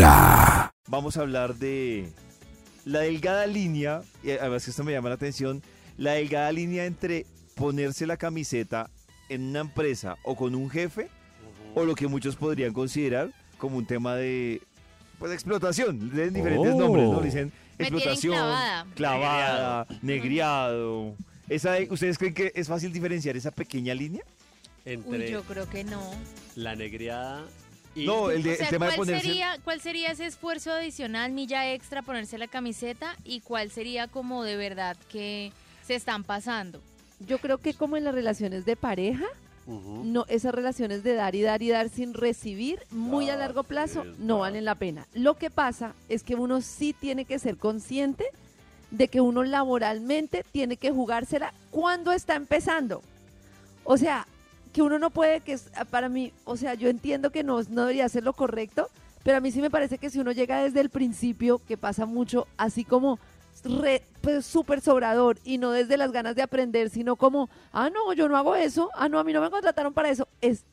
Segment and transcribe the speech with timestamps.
[0.00, 0.70] Vibra.
[0.86, 2.08] Vamos a hablar de
[2.84, 5.62] la delgada línea, y además que esto me llama la atención,
[5.98, 8.88] la delgada línea entre ponerse la camiseta
[9.28, 11.08] en una empresa o con un jefe,
[11.74, 14.62] o lo que muchos podrían considerar como un tema de
[15.18, 16.78] pues explotación, de diferentes Oh.
[16.78, 17.20] nombres, ¿no?
[17.20, 18.86] Dicen explotación, clavada.
[18.94, 21.16] clavada, negriado.
[21.48, 24.22] Esa, ¿Ustedes creen que es fácil diferenciar esa pequeña línea?
[24.84, 26.00] Entre Uy, yo creo que no.
[26.54, 27.44] la negriada
[27.94, 29.26] y No, el, de- O sea, el tema de ¿cuál, ponerse...
[29.26, 33.16] sería, ¿cuál sería ese esfuerzo adicional, milla extra, ponerse la camiseta?
[33.24, 35.52] ¿Y cuál sería como de verdad que
[35.86, 36.80] se están pasando?
[37.26, 39.26] Yo creo que como en las relaciones de pareja,
[39.66, 43.62] no esas relaciones de dar y dar y dar sin recibir, muy a Ah, largo
[43.62, 45.06] plazo, es no valen la pena.
[45.14, 48.24] Lo que pasa es que uno sí tiene que ser consciente
[48.90, 53.02] de que uno laboralmente tiene que jugársela cuando está empezando.
[53.84, 54.26] O sea,
[54.72, 57.82] que uno no puede, que es- para mí, o sea, yo entiendo que no, no
[57.82, 58.88] debería ser lo correcto,
[59.22, 62.06] pero a mí sí me parece que si uno llega desde el principio, que pasa
[62.06, 63.18] mucho, así como
[64.22, 68.28] pues, súper sobrador y no desde las ganas de aprender, sino como, ah, no, yo
[68.28, 70.64] no hago eso, ah, no, a mí no me contrataron para eso, es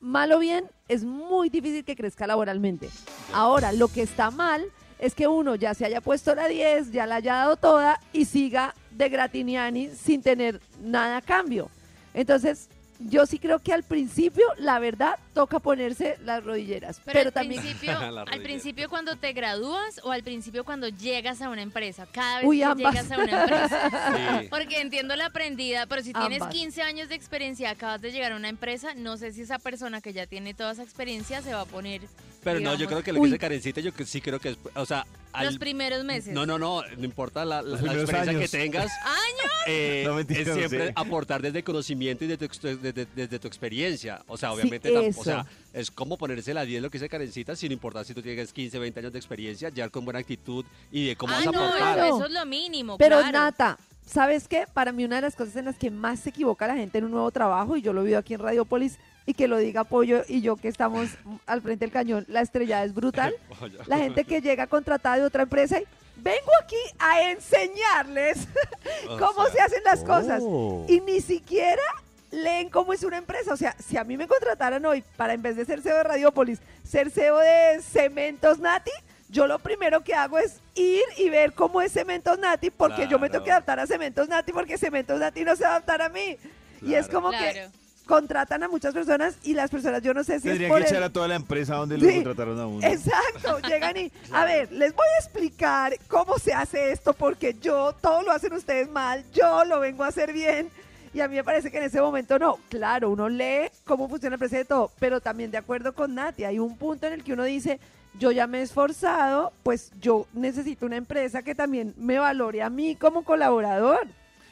[0.00, 2.88] mal o bien, es muy difícil que crezca laboralmente.
[3.32, 4.64] Ahora, lo que está mal
[4.98, 8.24] es que uno ya se haya puesto la 10, ya la haya dado toda y
[8.26, 11.70] siga de gratiniani sin tener nada a cambio.
[12.14, 12.68] Entonces,
[12.98, 17.00] yo sí creo que al principio, la verdad, toca ponerse las rodilleras.
[17.04, 17.60] Pero, Pero, al, también...
[17.60, 22.06] principio, al principio cuando te gradúas o al principio cuando llegas a una empresa.
[22.10, 22.94] Cada vez Uy, que ambas.
[22.94, 23.90] llegas a una empresa.
[24.16, 24.48] Sí.
[24.50, 26.54] Porque entiendo la aprendida, pero si tienes Ambas.
[26.54, 30.00] 15 años de experiencia, acabas de llegar a una empresa, no sé si esa persona
[30.00, 32.02] que ya tiene toda esa experiencia se va a poner
[32.46, 34.58] Pero no, yo creo que lo que dice Karencita, yo que sí creo que es,
[34.76, 36.32] o sea, al- los primeros meses.
[36.32, 38.40] no, no, no, no importa la, experiencia años.
[38.40, 39.52] que tengas, ¡Años!
[39.66, 44.22] eh, No, mentira, es siempre aportar desde conocimiento y desde desde, desde tu experiencia.
[44.28, 45.20] O sea, Sí, obviamente, tam- eso.
[45.20, 48.22] o sea, es como ponerse la 10 lo que dice Karencita, sin importar si tú
[48.22, 51.46] tienes 15, 20 años de experiencia, ya con buena actitud y de cómo ah, vas
[51.48, 51.94] a no, aportar.
[51.96, 52.16] Claro.
[52.16, 52.96] eso es lo mínimo.
[52.96, 53.32] Pero claro.
[53.32, 54.66] Nata, ¿sabes qué?
[54.72, 57.06] Para mí una de las cosas en las que más se equivoca la gente en
[57.06, 60.22] un nuevo trabajo, y yo lo vivo aquí en Radiopolis, y que lo diga Pollo
[60.28, 61.08] y yo que estamos
[61.46, 63.34] al frente del cañón, la estrellada es brutal.
[63.86, 65.84] La gente que llega contratada de otra empresa y
[66.16, 68.46] vengo aquí a enseñarles
[69.18, 70.40] cómo sea, se hacen las cosas.
[70.44, 70.86] Oh.
[70.88, 71.82] Y ni siquiera
[72.30, 73.52] leen cómo es una empresa.
[73.52, 76.02] O sea, si a mí me contrataran hoy para en vez de ser CEO de
[76.04, 78.92] Radiopolis, ser CEO de Cementos Nati,
[79.28, 83.18] yo lo primero que hago es ir y ver cómo es Cementos Nati, porque yo
[83.18, 86.00] me tengo que adaptar a Cementos Nati, porque Cementos Nati no se va a adaptar
[86.02, 86.36] a mí.
[86.82, 87.22] Y es Claro.
[87.22, 87.70] como que Claro.
[88.06, 90.84] Contratan a muchas personas y las personas, yo no sé si es Tendrían por que
[90.86, 92.14] el- echar a toda la empresa donde lo Sí.
[92.16, 92.86] contrataron a uno.
[92.86, 97.92] Exacto, llegan y, a ver, les voy a explicar cómo se hace esto porque yo,
[98.00, 100.68] todo lo hacen ustedes mal, yo lo vengo a hacer bien.
[101.14, 102.58] Y a mí me parece que en ese momento no.
[102.68, 106.44] Claro, uno lee cómo funciona el precio de todo, pero también de acuerdo con Nati,
[106.44, 107.80] hay un punto en el que uno dice,
[108.18, 112.68] yo ya me he esforzado, pues yo necesito una empresa que también me valore a
[112.70, 114.06] mí como colaborador.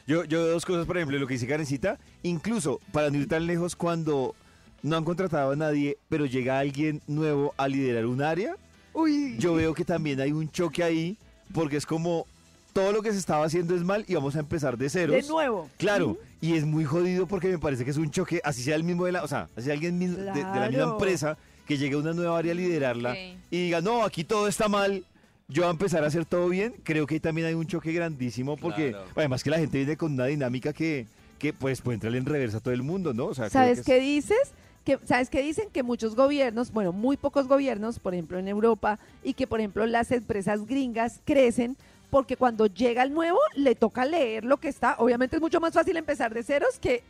[0.07, 3.27] Yo, yo veo dos cosas, por ejemplo, lo que dice Karencita, incluso para no ir
[3.27, 4.35] tan lejos, cuando
[4.83, 8.55] no han contratado a nadie, pero llega alguien nuevo a liderar un área,
[8.93, 11.17] Uy, yo veo que también hay un choque ahí,
[11.53, 12.27] porque es como
[12.71, 15.15] todo lo que se estaba haciendo es mal y vamos a empezar de ceros.
[15.15, 15.69] de nuevo.
[15.77, 18.83] Claro, y es muy jodido porque me parece que es un choque, así sea el
[18.83, 21.77] mismo de la, o sea, así sea alguien mismo de, de la misma empresa que
[21.77, 23.17] llegue a una nueva área a liderarla
[23.49, 25.03] y diga, no, aquí todo está mal,
[25.47, 28.91] yo a empezar a hacer todo bien, creo que también hay un choque grandísimo porque
[28.91, 29.05] Claro.
[29.15, 31.05] además que la gente viene con una dinámica que,
[31.37, 33.25] que pues puede entrarle en reversa a todo el mundo, ¿no?
[33.27, 34.51] O sea, creo ¿Sabes que qué es- dices?
[34.83, 35.69] Que, ¿Sabes qué dicen?
[35.71, 39.85] Que muchos gobiernos, bueno, muy pocos gobiernos, por ejemplo en Europa, y que por ejemplo
[39.87, 41.75] las empresas gringas crecen
[42.11, 44.95] porque cuando llega el nuevo le toca leer lo que está.
[44.99, 47.03] Obviamente es mucho más fácil empezar de ceros que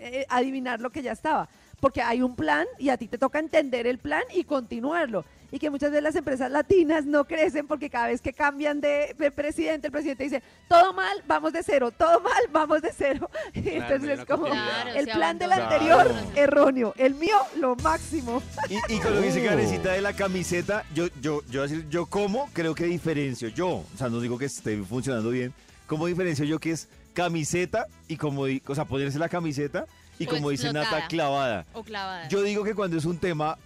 [0.00, 1.48] eh, adivinar lo que ya estaba,
[1.80, 5.24] porque hay un plan y a ti te toca entender el plan y continuarlo.
[5.50, 9.14] Y que muchas de las empresas latinas no crecen porque cada vez que cambian de,
[9.18, 13.30] de presidente, el presidente dice, todo mal, vamos de cero, todo mal, vamos de cero.
[13.52, 14.44] Claro, entonces es como.
[14.46, 16.26] Claro, el plan del anterior Claro.
[16.36, 18.42] erróneo, el mío lo máximo.
[18.68, 19.50] Y, y con lo que dice Oh.
[19.50, 23.48] Karencita de la camiseta, yo, yo, yo, voy a decir, yo como creo que diferencio
[23.48, 25.54] yo, o sea, no digo que esté funcionando bien,
[25.86, 29.86] como diferencio yo que es camiseta y como, o sea, ponerse la camiseta
[30.18, 30.72] y O como dice.
[30.72, 31.64] Nata, clavada.
[31.72, 32.28] O clavada.
[32.28, 33.56] Yo digo que cuando es un tema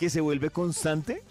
[0.00, 1.22] que se vuelve constante,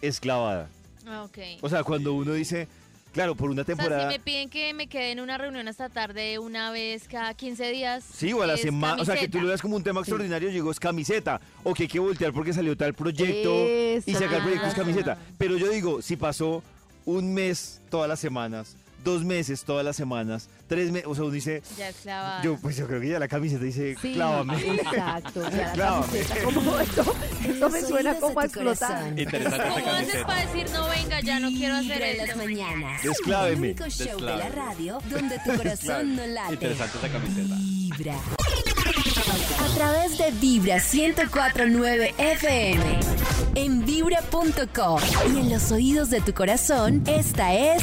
[0.00, 0.70] es clavada.
[1.06, 1.38] Ah, ok.
[1.60, 2.66] O sea, cuando uno dice,
[3.12, 4.10] claro, por una O sea, temporada...
[4.10, 7.70] si me piden que me quede en una reunión hasta tarde una vez cada 15
[7.70, 8.02] días.
[8.10, 10.48] Sí, o a la semana, o sea, que tú lo veas como un tema extraordinario,
[10.48, 14.18] yo digo, es camiseta, o que hay que voltear porque salió tal proyecto, y Eso.
[14.20, 15.18] sacar proyectos camiseta.
[15.36, 16.62] Pero yo digo, si pasó
[17.04, 21.32] un mes, todas las semanas, dos meses, todas las semanas, tres meses, o sea, uno
[21.32, 22.42] dice, Ya es clavada.
[22.42, 24.54] yo pues yo creo que ya la camiseta dice, Sí, clávame.
[24.60, 25.50] exacto.
[25.50, 27.14] Sea, la camiseta, como esto,
[27.48, 29.14] esto me suena como a explotar.
[29.14, 32.36] ¿Cómo haces para decir no venga, ya no quiero hacer en las eso?
[32.38, 33.02] mañanas.
[33.02, 33.70] Descláveme.
[33.70, 36.54] El único show de la radio donde tu corazón no late.
[36.54, 37.54] Interesante esa camiseta.
[37.58, 38.14] Vibra.
[39.60, 43.00] A través de Vibra 1049 FM.
[43.54, 45.00] En vibra.com.
[45.34, 47.82] Y en los oídos de tu corazón, esta es.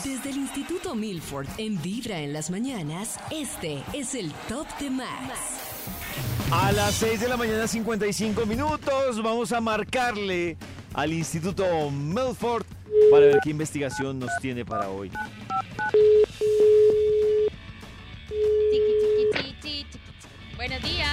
[0.00, 5.38] Desde el Instituto Milford en Vibra en las mañanas, este es el Top de Max.
[6.50, 10.56] A las 6 de la mañana, 55 minutos, vamos a marcarle
[10.94, 12.64] al Instituto Milford
[13.10, 15.12] para ver qué investigación nos tiene para hoy.
[20.56, 21.08] Buenos días.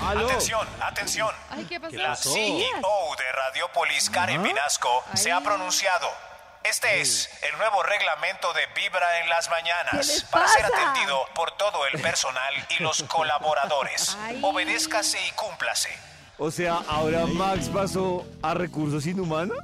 [0.00, 0.26] ¡Aló!
[0.26, 1.30] Atención, atención.
[1.50, 1.96] Ay, ¿qué pasó?
[1.96, 2.14] La?
[2.14, 6.29] CEO de Radiopolis, Karen Vinasco, se ha pronunciado.
[6.64, 11.50] Este es el nuevo reglamento de Vibra en las ¿Qué mañanas para ser atendido por
[11.56, 14.16] todo el personal y los colaboradores.
[14.20, 14.38] Ay.
[14.42, 15.88] Obedézcase y cúmplase.
[16.38, 19.58] O sea, ahora Max pasó a recursos inhumanos.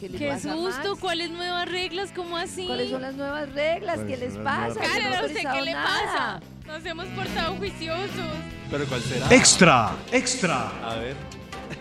[0.00, 1.00] ¿Qué le Qué pasa a susto, Max?
[1.00, 2.10] ¿cuáles nuevas reglas?
[2.14, 2.66] ¿Cómo así?
[2.66, 3.98] ¿Cuáles son las nuevas reglas?
[3.98, 4.80] ¿Qué ¿Cuáles les son las pasa?
[4.80, 5.86] nuevas Yo no he ¿a usted autorizado qué le nada.
[6.06, 6.40] pasa?
[6.66, 8.36] Nos hemos portado juiciosos.
[8.70, 9.26] ¿Pero cuál será?
[9.34, 10.70] Extra, extra.
[10.84, 11.16] A ver.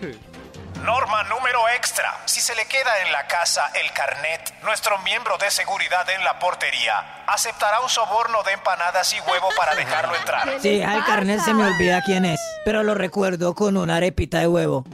[0.83, 2.13] Norma número extra.
[2.25, 6.39] Si se le queda en la casa el carnet, nuestro miembro de seguridad en la
[6.39, 10.50] portería aceptará un soborno de empanadas y huevo para dejarlo entrar.
[10.50, 14.39] ¿Qué Sí, al carnet se me olvida quién es, pero lo recuerdo con una arepita
[14.39, 14.85] de huevo.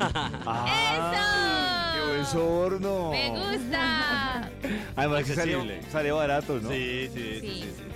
[0.00, 1.92] ¡Ah!
[1.94, 3.10] ¡Qué buen soborno!
[3.10, 4.48] Me gusta.
[4.96, 5.82] Además que sale, Accesible.
[5.90, 6.68] sale barato, ¿no?
[6.70, 7.62] Sí, sí, sí, Sí.
[7.62, 7.91] sí, sí.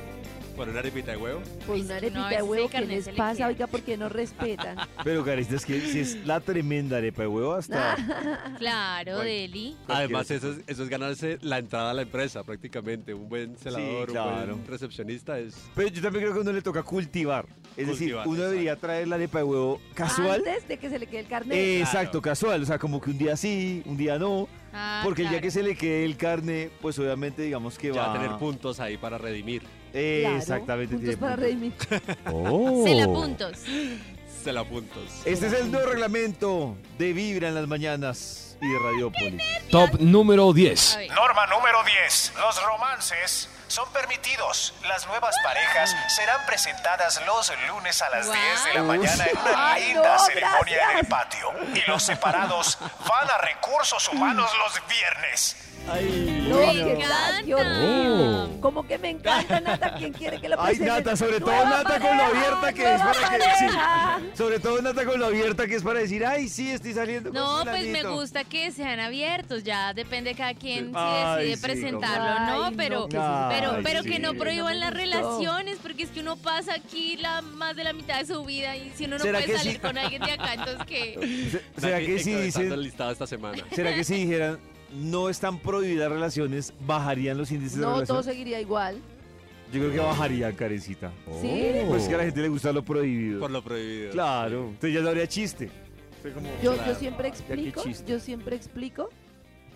[0.57, 1.43] ¿Por una arepita de huevo?
[1.67, 3.47] Pues Uy, una no, arepita de huevo, ¿qué les pasa?
[3.47, 4.79] Oiga, ¿por qué no respetan?
[5.05, 7.97] Pero, Carita, es que si es la tremenda arepa de huevo hasta...
[8.59, 9.31] Claro, Bueno.
[9.31, 9.77] Deli.
[9.87, 13.13] Además, eso es, eso es ganarse la entrada a la empresa prácticamente.
[13.13, 14.55] Un buen celador, claro.
[14.55, 15.55] un buen recepcionista es...
[15.75, 17.45] Pero yo también creo que a uno le toca cultivar.
[17.77, 18.51] Es decir, uno exacto.
[18.51, 20.43] debería traer la arepa de huevo casual.
[20.47, 21.59] Antes de que se le quede el carnet.
[21.59, 22.63] Eh, Exacto, casual.
[22.63, 24.49] O sea, como que un día sí, un día no.
[24.73, 28.01] Ah, porque el día que se le quede el carne, pues obviamente digamos que Ya
[28.01, 29.63] va va a tener puntos ahí para redimir.
[30.21, 30.95] Claro, exactamente.
[30.97, 31.45] Puntos tiene para puntos.
[31.45, 31.73] redimir.
[32.33, 32.85] Oh.
[32.85, 33.59] Se la puntos.
[34.45, 35.03] Se la puntos.
[35.25, 39.43] Este es el nuevo reglamento de Vibra en las mañanas y de Radiópolis.
[39.71, 40.97] Top número A 10.
[40.99, 41.09] ver.
[41.11, 42.33] Norma número 10.
[42.41, 44.75] Los romances son permitidos.
[44.89, 48.39] Las nuevas parejas serán presentadas los lunes a las Guau.
[48.39, 51.49] 10 de la mañana en una Ay, linda no, ceremonia en el patio.
[51.75, 52.79] Y los separados
[53.09, 55.57] van a recursos humanos los viernes.
[55.89, 57.57] Ay, No, Me encanta.
[57.57, 58.61] horrible.
[58.61, 59.95] Como que me encanta, Nata.
[59.95, 60.91] ¿Quién quiere que lo Ay, presente?
[61.05, 63.43] Nata, sobre todo Nata con lo abierta que es para que...
[63.59, 64.37] sí.
[64.37, 67.39] Sobre todo Nata con lo abierta que es para decir, ay, sí, estoy saliendo con
[67.41, 68.13] No, pues me fulanito".
[68.15, 72.47] gusta que sean abiertos, ya depende de cada quien si Ay, decide sí, presentarlo, como-
[72.59, 72.65] ¿no?
[72.65, 74.11] Ay, Pero, no, pero, Ay, pero sí.
[74.11, 75.05] que no No prohíban las gustó.
[75.05, 78.77] relaciones, porque es que uno pasa aquí la más de la mitad de su vida
[78.77, 79.79] y si uno no ¿Será puede salir sí?
[79.79, 83.27] con alguien de acá, entonces que Se- ¿Será que si Encabezando dicen, el listado esta
[83.27, 83.63] semana.
[83.73, 84.59] será que si dijeran
[84.95, 88.25] no están prohibidas relaciones, bajarían los índices de No, todo relación?
[88.25, 88.97] seguiría igual.
[89.73, 91.11] Yo creo que bajarían, carecita.
[91.43, 91.73] ¿Sí?
[91.89, 93.41] Pues es que a la gente le gusta lo prohibido.
[93.41, 94.13] Por lo prohibido.
[94.13, 95.71] Claro, entonces ya no habría chiste.
[96.35, 96.93] Como- Yo, Claro.
[96.93, 98.11] yo siempre explico, chiste.
[98.13, 99.11] yo siempre explico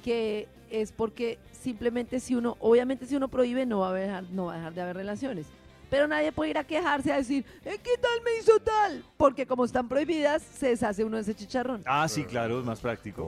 [0.00, 4.46] que es porque simplemente si uno, obviamente si uno prohíbe no va a dejar, no
[4.46, 5.46] va a dejar de haber relaciones.
[5.88, 9.04] Pero nadie puede ir a quejarse a decir, "Eh, ¿qué tal me hizo tal?
[9.20, 11.82] Porque como están prohibidas, se deshace uno de ese chicharrón.
[11.84, 13.22] Ah, sí, claro, es más práctico.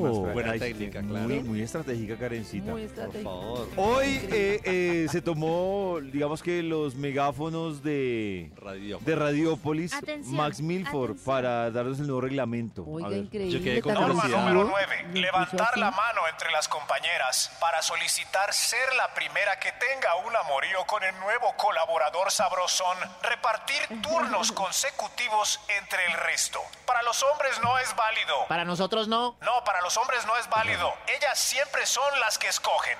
[0.00, 0.32] Más práctico.
[0.32, 1.42] Buena Ay, técnica, muy, claro.
[1.44, 2.70] Muy estratégica, Karencita.
[2.70, 3.30] Muy Por estratégico.
[3.30, 3.68] favor.
[3.76, 8.98] Hoy eh, eh, se tomó, digamos que los megáfonos de, Radio.
[9.04, 11.26] de Radiópolis, Atención, Max Milford, atención.
[11.34, 12.80] para darnos el nuevo reglamento.
[12.80, 13.18] A Oiga, ver.
[13.18, 13.58] increíble.
[13.58, 14.70] Yo quedé con tan Norma número agresivo.
[14.70, 14.96] 9.
[15.02, 20.08] Lo puso Levantar la mano entre las compañeras para solicitar ser la primera que tenga
[20.26, 22.96] un amorío con el nuevo colaborador sabrosón.
[23.22, 25.33] Repartir turnos consecutivos
[25.80, 26.58] entre el resto.
[26.86, 28.34] Para los hombres no es válido.
[28.48, 29.36] Para nosotros no.
[29.42, 30.92] No, para los hombres no es válido.
[31.18, 32.96] Ellas siempre son las que escogen.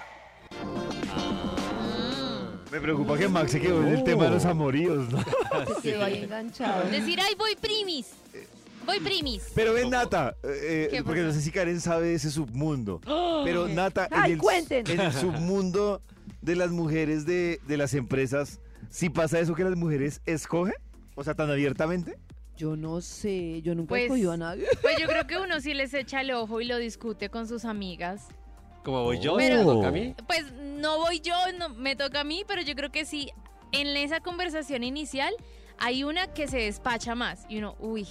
[2.70, 5.24] Me preocupa que Max se quedó en el tema de los amoríos, ¿no?
[5.82, 6.82] Se ahí enganchado.
[6.90, 8.08] decir, ay, voy primis.
[8.84, 9.44] Voy primis.
[9.54, 13.00] Pero ven, Nata, eh, ¿Qué porque no sé si Karen sabe de ese submundo.
[13.44, 14.90] Pero Nata, Ay, en, el, cuenten.
[14.90, 16.02] en el submundo
[16.42, 18.58] de las mujeres de, de las empresas,
[18.90, 20.74] si pasa eso que las mujeres escogen?
[21.14, 22.18] O sea, tan abiertamente.
[22.56, 24.66] Yo no sé, yo nunca he Pues- escogido a nadie.
[24.82, 27.64] Pues yo creo que uno sí les echa el ojo y lo discute con sus
[27.64, 28.28] amigas.
[28.84, 30.14] Como voy yo, Pero- me toca a mí.
[30.26, 33.30] Pues no voy yo, no, me toca a mí, pero yo creo que sí,
[33.72, 35.34] en esa conversación inicial
[35.78, 38.06] hay una que se despacha más y uno, uy,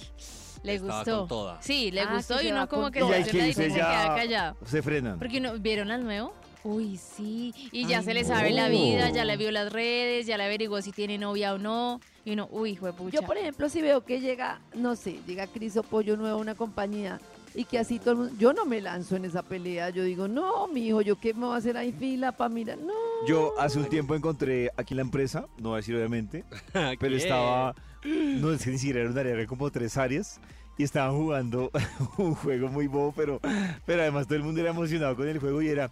[0.62, 1.18] le Estaba gustó.
[1.20, 1.62] con toda.
[1.62, 3.30] Sí, le Ah, gustó sí, y se uno va como con que Y se hace
[3.30, 4.56] que la dice dice, se queda ya callado.
[4.66, 5.18] se frenan.
[5.18, 6.34] Porque uno, ¿vieron al nuevo?
[6.64, 7.54] Uy, sí.
[7.72, 8.28] Y ya Ay, se le no.
[8.28, 11.58] sabe la vida, ya le vio las redes, ya le averiguó si tiene novia o
[11.58, 12.00] no.
[12.24, 13.10] Y uno, uy, pucha.
[13.10, 16.40] Yo, por ejemplo, si veo que llega, no sé, llega Cris o Pollo Nuevo a
[16.40, 17.20] una compañía
[17.54, 20.26] y que así todo el mundo, yo no me lanzo en esa pelea, yo digo,
[20.26, 22.92] no, mijo, yo qué me voy a hacer ahí fila para mirar, no.
[23.28, 26.44] Yo hace un tiempo encontré aquí en la empresa, no voy a decir obviamente,
[26.98, 30.40] pero estaba, no es que ni siquiera era un área, era como tres áreas
[30.76, 31.70] y estaban jugando
[32.18, 33.40] un juego muy bobo, pero,
[33.86, 35.90] pero además todo el mundo era emocionado con el juego y era,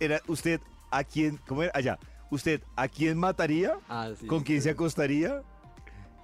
[0.00, 0.60] era usted
[0.90, 1.72] a quién, ¿cómo era?
[1.74, 1.98] Allá,
[2.30, 4.26] usted a quién mataría, Ah, sí.
[4.26, 5.42] con quién se acostaría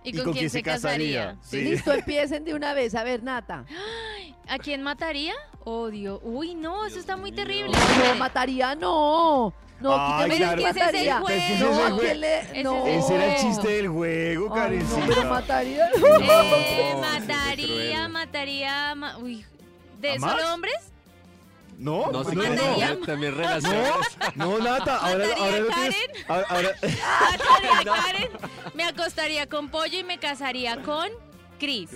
[0.06, 1.38] ¿Y con, quién se casaría?
[1.40, 1.62] Sí.
[1.62, 3.64] Listo, empiecen de una vez, a ver, Nata.
[4.48, 5.32] ¿A quién mataría?
[5.64, 6.20] Odio.
[6.22, 7.70] Uy, no, eso está muy terrible.
[7.72, 9.54] No, mataría, no.
[9.80, 10.60] No, Ay, claro.
[10.60, 11.20] Es que ese es el mataría.
[11.20, 11.28] juego.
[11.40, 11.98] Es que ese No, es el ¿a juego.
[12.00, 12.86] quién le- Ese no.
[12.86, 15.06] es Ese era el chiste del juego, no, Karencita.
[15.08, 15.86] pero mataría.
[15.88, 15.90] Eh,
[16.94, 18.94] Oh, mataría, mataría.
[18.94, 19.44] ma- uy,
[20.00, 20.92] ¿de ¿A solo hombres?
[21.78, 22.96] No, No, no, sí, no, no.
[23.06, 23.90] También relaciones.
[24.36, 25.96] No, Nata, ahora, ¿Mataría ahora lo tienes.
[26.28, 28.28] Ahora, ahora- Mataría a Karen.
[28.74, 31.08] Me acostaría con Pollo y me casaría con
[31.58, 31.90] Chris.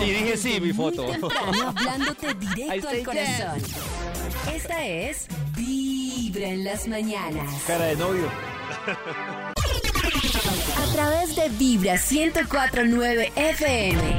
[0.00, 1.06] Y dije sí, mi foto.
[1.66, 3.62] Hablándote directo al corazón.
[4.54, 7.62] Esta es Vibra en las mañanas.
[7.66, 8.28] cara de novio.
[10.76, 14.18] A través de Vibra 1049 FM.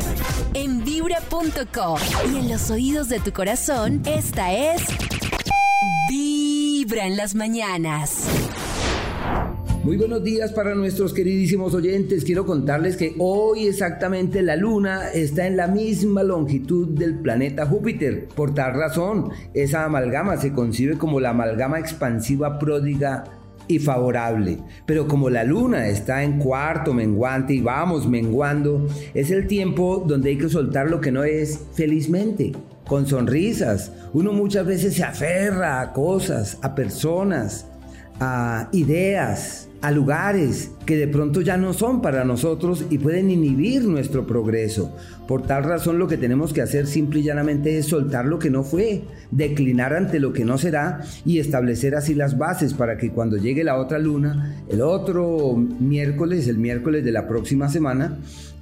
[0.56, 2.00] En vibra.com.
[2.32, 4.84] Y en los oídos de tu corazón, esta es
[6.08, 8.28] Vibra en las mañanas.
[9.84, 12.24] Muy buenos días para nuestros queridísimos oyentes.
[12.24, 18.28] Quiero contarles que hoy exactamente la luna está en la misma longitud del planeta Júpiter.
[18.36, 24.60] Por tal razón, esa amalgama se concibe como la amalgama expansiva pródiga y favorable.
[24.86, 30.30] Pero como la luna está en cuarto menguante y vamos menguando, es el tiempo donde
[30.30, 32.52] hay que soltar lo que no es felizmente.
[32.88, 37.66] Con sonrisas, uno muchas veces se aferra a cosas, a personas,
[38.20, 43.84] a ideas, a lugares que de pronto ya no son para nosotros y pueden inhibir
[43.84, 44.96] nuestro progreso.
[45.28, 48.50] Por tal razón lo que tenemos que hacer simple y llanamente es soltar lo que
[48.50, 53.12] no fue, declinar ante lo que no será y establecer así las bases para que
[53.12, 58.18] cuando llegue la otra luna, el otro miércoles, el miércoles de la próxima semana,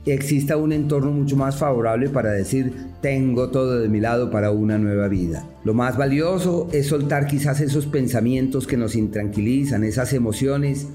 [0.06, 4.78] exista un entorno mucho más favorable para decir tengo todo de mi lado para una
[4.78, 5.48] nueva vida.
[5.64, 10.88] Lo más valioso es soltar quizás esos pensamientos que nos intranquilizan, esas emociones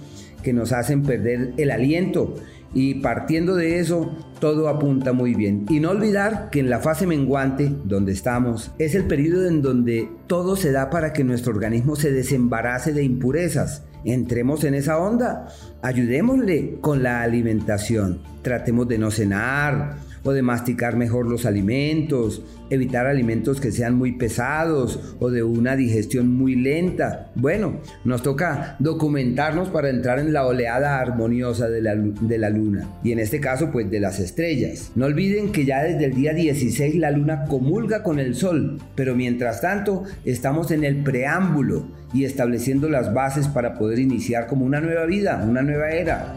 [0.42, 2.34] que nos hacen perder el aliento
[2.76, 5.64] y partiendo de eso todo apunta muy bien.
[5.70, 10.10] Y no olvidar que en la fase menguante donde estamos es el periodo en donde
[10.26, 13.84] todo se da para que nuestro organismo se desembarace de impurezas.
[14.04, 15.48] Entremos en esa onda,
[15.80, 18.20] ayudémosle con la alimentación.
[18.42, 24.12] Tratemos de no cenar o de masticar mejor los alimentos, evitar alimentos que sean muy
[24.12, 27.30] pesados o de una digestión muy lenta.
[27.36, 32.88] Bueno, nos toca documentarnos para entrar en la oleada armoniosa de la, de la luna
[33.04, 34.90] y en este caso pues de las estrellas.
[34.96, 39.14] No olviden que ya desde el día 16 la luna comulga con el sol, pero
[39.14, 44.80] mientras tanto estamos en el preámbulo y estableciendo las bases para poder iniciar como una
[44.80, 46.34] nueva vida, una nueva era.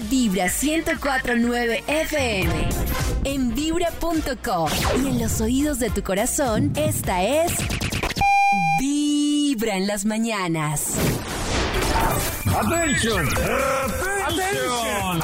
[0.00, 2.68] De Vibra 1049 FM.
[3.24, 4.68] En vibra.com.
[5.02, 7.52] Y en los oídos de tu corazón, esta es
[8.80, 10.94] Vibra en las mañanas.
[12.46, 13.28] Attention.
[14.26, 15.22] Attention.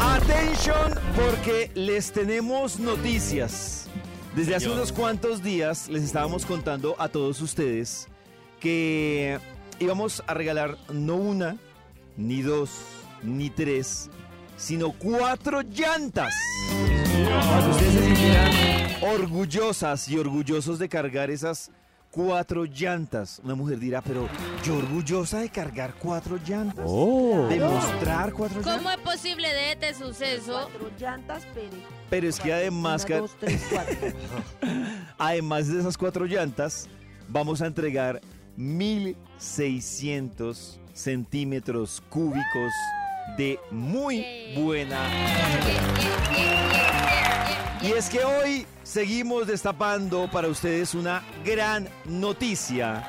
[0.00, 3.88] Atención, porque les tenemos noticias.
[4.34, 8.08] Desde hace unos cuantos días les estábamos contando a todos ustedes
[8.60, 9.38] que
[9.78, 11.56] íbamos a regalar no una,
[12.16, 12.70] ni dos,
[13.22, 14.10] ni tres,
[14.56, 16.34] sino cuatro llantas.
[17.70, 21.70] Ustedes se orgullosas y orgullosos de cargar esas
[22.10, 23.40] cuatro llantas.
[23.44, 24.26] Una mujer dirá, pero
[24.64, 26.90] yo orgullosa de cargar cuatro llantas.
[27.48, 28.78] De mostrar cuatro llantas.
[28.78, 30.52] ¿Cómo es posible de este suceso?
[30.52, 31.70] Cuatro llantas, Pérez.
[32.08, 33.94] Pero es que además, Una, dos, tres, cuatro.
[35.18, 36.88] además de esas cuatro llantas,
[37.28, 38.22] vamos a entregar
[38.56, 42.72] 1600 centímetros cúbicos
[43.36, 44.24] de muy
[44.56, 44.98] buena.
[47.82, 53.08] Y es que hoy seguimos destapando para ustedes una gran noticia.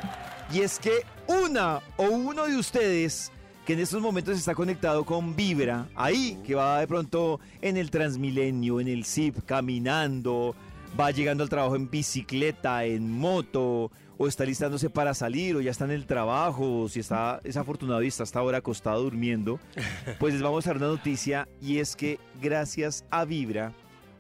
[0.52, 3.32] Y es que una o uno de ustedes
[3.66, 7.92] que en estos momentos está conectado con Vibra, ahí que va de pronto en el
[7.92, 10.56] Transmilenio, en el ZIP, caminando,
[10.98, 15.72] va llegando al trabajo en bicicleta, en moto, o está listándose para salir, o ya
[15.72, 19.60] está en el trabajo, o si está, es afortunado y está hasta ahora acostado durmiendo,
[20.20, 23.74] pues les vamos a dar una noticia y es que gracias a Vibra,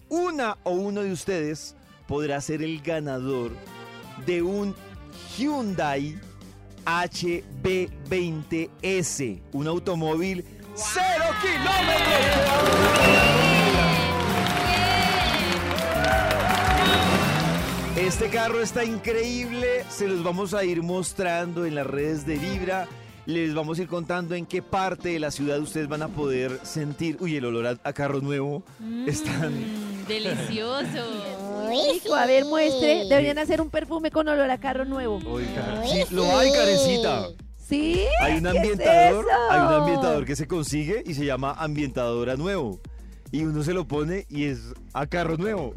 [0.09, 1.75] una o uno de ustedes
[2.07, 3.51] podrá ser el ganador
[4.25, 4.75] de un
[5.37, 6.19] Hyundai
[6.85, 13.56] HB20S, un automóvil cero kilómetros.
[18.07, 22.87] Este carro está increíble, se los vamos a ir mostrando en las redes de Vibra.
[23.25, 26.57] Les vamos a ir contando en qué parte de la ciudad ustedes van a poder
[26.63, 27.17] sentir.
[27.19, 28.63] Uy, el olor a, a carro nuevo
[29.05, 29.51] es tan.
[29.51, 31.67] Mm, delicioso.
[31.67, 33.09] Rico, a ver, muestre.
[33.09, 35.19] Deberían hacer un perfume con olor a carro nuevo.
[35.25, 37.27] Oiga, sí, lo hay, carecita.
[37.57, 38.05] ¿Sí?
[38.21, 42.37] Hay un ¿Qué es ambientador, hay un ambientador que se consigue y se llama ambientadora
[42.37, 42.79] nuevo.
[43.31, 45.73] Y uno se lo pone y es a carro nuevo.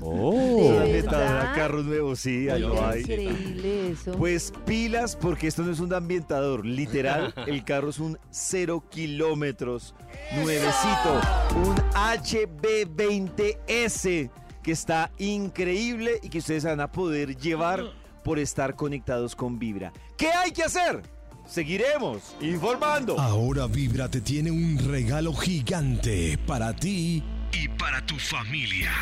[0.00, 0.32] Oh.
[0.62, 3.00] Es un ¿De ambientador a carro nuevo, sí, ahí lo hay.
[3.00, 4.12] Increíble eso.
[4.12, 6.66] Pues pilas, porque esto no es un ambientador.
[6.66, 9.94] Literal, el carro es un cero kilómetros.
[10.34, 11.20] Nuevecito.
[11.64, 14.30] Un HB20S
[14.62, 17.82] que está increíble y que ustedes van a poder llevar
[18.22, 19.92] por estar conectados con Vibra.
[20.16, 21.02] ¿Qué hay que hacer?
[21.46, 23.20] Seguiremos informando.
[23.20, 27.22] Ahora Vibra te tiene un regalo gigante para ti
[27.52, 28.92] y para tu familia.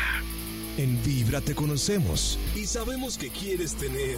[0.77, 4.17] En Vibra te conocemos y sabemos que quieres tener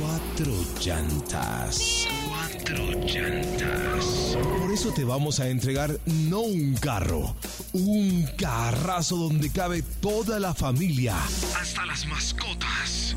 [0.00, 2.06] cuatro llantas.
[2.26, 4.36] Cuatro llantas.
[4.58, 7.36] Por eso te vamos a entregar no un carro,
[7.72, 11.16] un carrazo donde cabe toda la familia,
[11.60, 13.16] hasta las mascotas.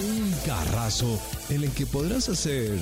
[0.00, 2.78] Un carrazo en el que podrás hacer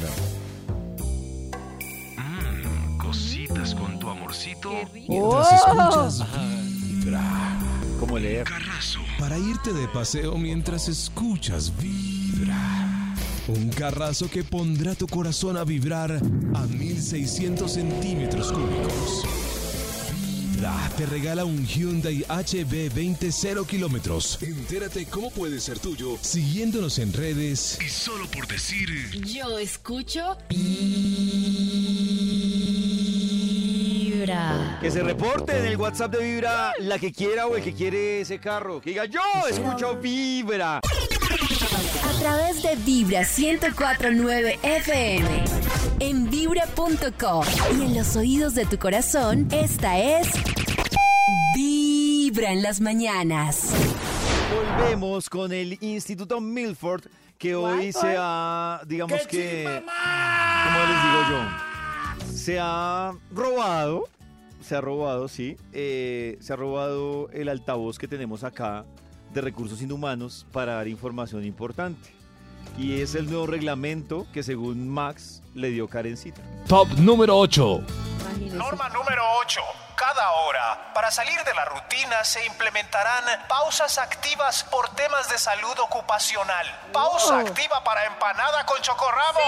[3.53, 5.55] con tu amorcito mientras ¡Oh!
[5.55, 6.27] escuchas
[6.81, 7.59] Vibra.
[8.01, 8.45] ¿Cómo leer?
[8.45, 9.01] Carrazo.
[9.19, 13.15] Para irte de paseo mientras escuchas Vibra.
[13.49, 16.13] Un carrazo que pondrá tu corazón a vibrar
[16.55, 19.23] a 1600 centímetros cúbicos.
[20.15, 24.39] Vibra te regala un Hyundai HB20 0 kilómetros.
[24.41, 28.89] Entérate cómo puede ser tuyo siguiéndonos en redes y solo por decir
[29.27, 32.72] Yo escucho Vibra.
[34.83, 38.23] Que se reporte en el WhatsApp de Vibra la que quiera o el que quiere
[38.23, 38.81] ese carro.
[38.81, 40.79] Que diga, yo escucho Vibra.
[40.79, 45.45] A través de Vibra 1049 FM.
[46.01, 47.45] En vibra.com.
[47.79, 50.27] Y en los oídos de tu corazón, esta es.
[51.55, 53.71] Vibra en las mañanas.
[54.53, 57.05] Volvemos con el Instituto Milford,
[57.39, 62.37] que hoy se ha, digamos que, ¿cómo les digo yo?
[62.37, 64.09] Se ha robado,
[64.63, 68.85] se ha robado, sí, eh, se ha robado el altavoz que tenemos acá
[69.33, 72.15] de recursos inhumanos para dar información importante.
[72.79, 76.41] Y es el nuevo reglamento que según Max le dio Karencita.
[76.69, 77.83] Top número 8.
[78.21, 78.57] Imagínese.
[78.57, 79.61] Norma número 8.
[79.97, 85.75] Cada hora, para salir de la rutina, se implementarán pausas activas por temas de salud
[85.85, 86.67] ocupacional.
[86.93, 87.47] Pausa Oh.
[87.47, 89.39] activa para empanada con chocorramo.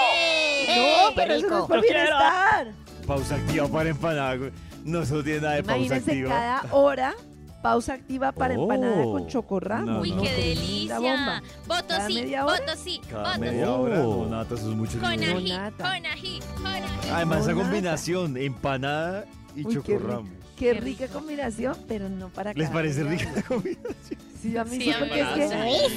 [0.68, 2.66] No, pero eso no es por bienestar.
[3.06, 4.36] Pausa activa para empanada.
[4.84, 6.28] No, eso no tiene nada de pausa Imagínense activa.
[6.30, 7.14] cada hora
[7.62, 8.62] pausa activa para Oh.
[8.62, 9.86] empanada con chocorramo.
[9.86, 10.22] No, Uy, no.
[10.22, 10.98] qué La delicia.
[10.98, 11.42] bomba.
[11.66, 12.60] Voto ¿Cada sí, media hora?
[12.60, 13.70] voto sí, Cada voto media sí.
[13.70, 14.98] hora, no, Nata, eso es mucho.
[14.98, 15.76] Con ají, nata.
[15.84, 17.10] con ají, con ají.
[17.12, 17.68] Además, esa No, nata.
[17.68, 19.24] combinación, empanada
[19.56, 20.28] y Uy, qué chocorramo.
[20.64, 21.18] Qué Qué rica rico.
[21.18, 23.94] combinación, pero no para ¿Les cada parece rica la combinación?
[24.40, 25.40] Sí, a mí Sí, porque es que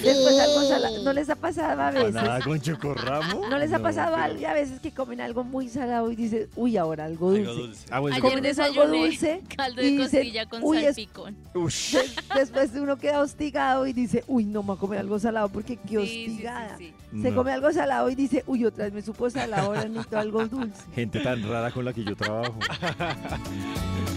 [0.08, 1.04] después algo salado.
[1.04, 2.08] ¿No les ha pasado a veces?
[2.08, 3.50] ¿Empanada con chocorramo?
[3.50, 6.48] ¿No les ha pasado pero- algo a veces que comen algo muy salado y dicen,
[6.56, 7.50] uy, ahora algo dulce?
[7.50, 7.86] Algo dulce.
[7.92, 11.36] Ah, bueno, Ayer comen algo dulce caldo y de dicen, costilla con "Uy, es- salpicón.
[11.54, 15.50] Des- Después uno queda hostigado y dice, uy, no me voy a comer algo salado
[15.50, 16.78] porque qué Sí, sí, sí, hostigada.
[16.78, 16.94] sí.
[17.22, 17.36] Se No.
[17.36, 20.84] come algo salado y dice, uy, otra vez me supo salado, ahora necesito algo dulce.
[20.96, 22.58] Gente tan rara con la que yo trabajo.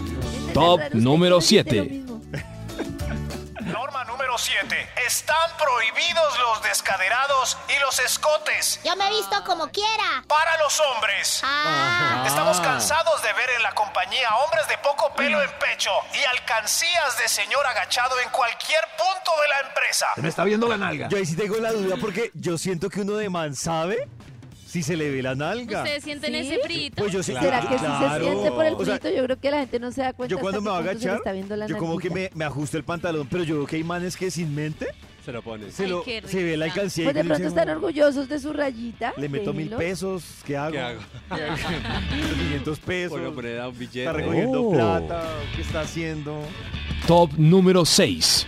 [0.53, 1.93] Top número no siente lo siete.
[1.93, 2.21] mismo.
[3.71, 4.89] Norma número 7.
[5.05, 8.79] Están prohibidos los descaderados y los escotes.
[8.83, 10.23] Yo me he visto como quiera.
[10.27, 11.41] Para los hombres.
[11.43, 16.23] Ah, Estamos cansados de ver en la compañía hombres de poco pelo en pecho y
[16.25, 20.07] alcancías de señor agachado en cualquier punto de la empresa.
[20.17, 21.07] Me está viendo la nalga.
[21.09, 24.07] Yo ahí sí tengo la duda porque yo siento que uno de man sabe,
[24.71, 25.79] si se le ve la nalga.
[25.83, 26.39] ¿Ustedes sienten ¿Sí?
[26.39, 26.95] ese frito?
[26.95, 28.23] Pues yo sé ¿Será que sí se claro.
[28.23, 29.15] siente por el O sea, frito?
[29.17, 30.89] Yo creo que la gente no se da cuenta Yo cuando me voy a se
[30.91, 33.65] agachar, está viendo la yo como que me, me ajusto el pantalón, pero yo veo
[33.67, 34.87] que hay manes que sin mente
[35.25, 35.69] Se lo pone.
[35.71, 37.03] se, lo, se ve la alcancía.
[37.03, 39.13] Pues y de pronto están orgullosos de su rayita.
[39.17, 40.71] Le meto mil pesos, ¿qué hago?
[40.71, 41.01] ¿Qué hago?
[41.35, 41.55] ¿Qué hago?
[42.39, 43.19] 500 pesos.
[43.19, 43.99] A un billete.
[43.99, 44.71] Está recogiendo Oh.
[44.71, 46.41] plata, ¿qué está haciendo?
[47.07, 48.47] Top número 6.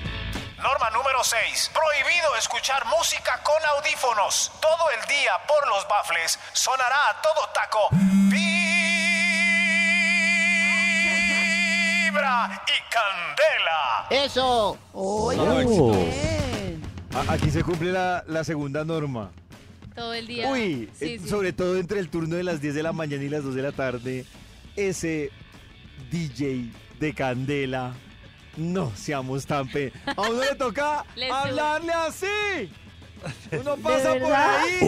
[0.63, 1.71] Norma número 6.
[1.73, 4.51] Prohibido escuchar música con audífonos.
[4.61, 7.89] Todo el día por los bafles sonará a todo taco.
[12.07, 14.07] Vibra y candela.
[14.25, 14.77] Eso.
[14.93, 15.93] ¡Ay, Oh.
[17.15, 19.31] A- Aquí se cumple la, la segunda norma.
[19.95, 20.47] Todo el día.
[20.49, 21.29] Uy, Sí, eh, sí.
[21.29, 23.61] sobre todo entre el turno de las 10 de la mañana y las 2 de
[23.61, 24.25] la tarde,
[24.75, 25.29] ese
[26.09, 27.93] DJ de Candela,
[28.57, 29.91] no seamos tan pe...
[30.15, 32.69] A uno le toca hablarle así.
[33.57, 34.79] Uno pasa por ahí.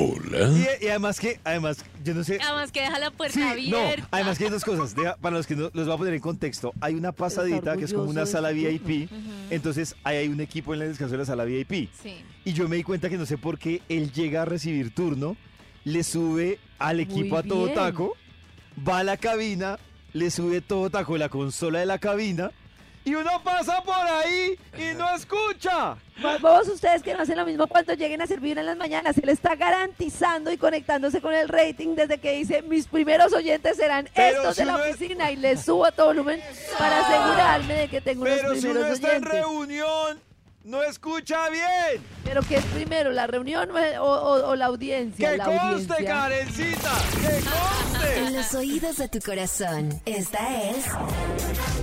[0.81, 2.37] Y, y además que, además, yo no sé...
[2.41, 4.07] Además que deja la puerta Sí, no, abierta.
[4.11, 4.93] además que hay dos cosas.
[4.93, 7.85] Deja- para los que no los voy a poner en contexto, hay una pasadita que
[7.85, 9.09] es como una sala VIP.
[9.49, 11.89] Entonces, ahí hay un equipo en el descanso de la sala VIP.
[12.03, 12.17] Sí.
[12.43, 15.37] Y yo me di cuenta que no sé por qué él llega a recibir turno,
[15.85, 17.75] le sube al equipo Muy a todo bien.
[17.75, 18.17] taco,
[18.85, 19.79] va a la cabina,
[20.11, 22.51] le sube todo taco la consola de la cabina
[23.05, 25.95] y uno pasa por ahí y no escucha.
[26.41, 29.17] Bobos ustedes que no hacen lo mismo cuando lleguen a servir en las mañanas.
[29.17, 34.09] Él está garantizando y conectándose con el rating desde que dice mis primeros oyentes serán
[34.15, 36.41] Pero estos si de la uno es- oficina y les subo a todo volumen
[36.77, 39.31] para asegurarme de que tengo Pero los si uno primeros está en oyentes.
[39.41, 40.21] reunión,
[40.65, 42.03] no escucha bien.
[42.23, 45.31] Pero ¿qué es primero, la reunión o, o- o- o la audiencia?
[45.31, 46.05] Que la conste, audiencia.
[46.05, 48.19] Karencita, que conste.
[48.19, 50.85] En los oídos de tu corazón, esta es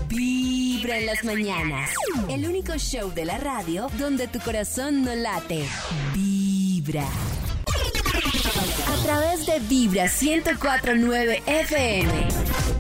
[0.09, 1.91] Vibra en las mañanas.
[2.29, 5.65] El único show de la radio donde tu corazón no late.
[6.15, 7.05] Vibra.
[7.05, 12.11] A través de Vibra 1049 FM.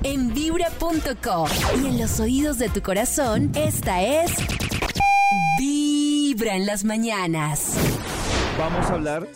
[0.05, 1.49] En vibra.com.
[1.83, 4.33] Y en los oídos de tu corazón, esta es
[5.67, 7.77] Vibra en las mañanas.
[8.59, 9.29] Vamos a hablar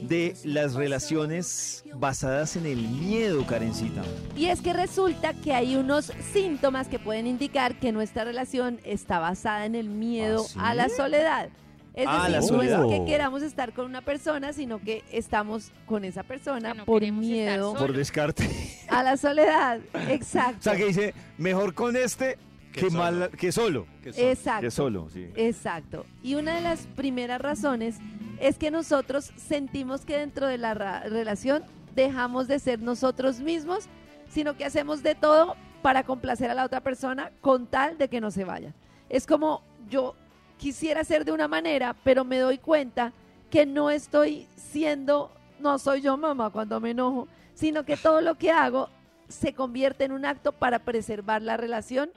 [0.00, 4.00] de las relaciones basadas en el miedo, Karencita.
[4.34, 9.18] Y es que resulta que hay unos síntomas que pueden indicar que nuestra relación está
[9.18, 10.58] basada en el miedo ¿Ah, sí?
[10.58, 11.50] a la soledad.
[11.92, 15.70] Es Ah, decir, la no es que queramos estar con una persona, sino que estamos
[15.84, 17.74] con esa persona no por miedo.
[17.74, 18.48] Por descarte.
[18.88, 19.80] a la soledad.
[20.08, 20.60] Exacto.
[20.60, 22.38] O sea, que dice, mejor con este
[22.74, 23.02] que, Que solo.
[23.02, 23.86] mal, que solo.
[24.02, 24.60] Que son- Exacto.
[24.62, 25.28] Que solo, sí.
[25.36, 26.04] Exacto.
[26.22, 27.96] Y una de las primeras razones
[28.40, 31.62] es que nosotros sentimos que dentro de la relación
[31.94, 33.84] dejamos de ser nosotros mismos,
[34.28, 38.20] sino que hacemos de todo para complacer a la otra persona con tal de que
[38.20, 38.74] no se vaya.
[39.08, 40.16] Es como yo
[40.58, 43.12] quisiera ser de una manera, pero me doy cuenta
[43.50, 48.34] que no estoy siendo, no soy yo mamá cuando me enojo, sino que todo lo
[48.36, 48.88] que hago
[49.28, 52.10] se convierte en un acto para preservar la relación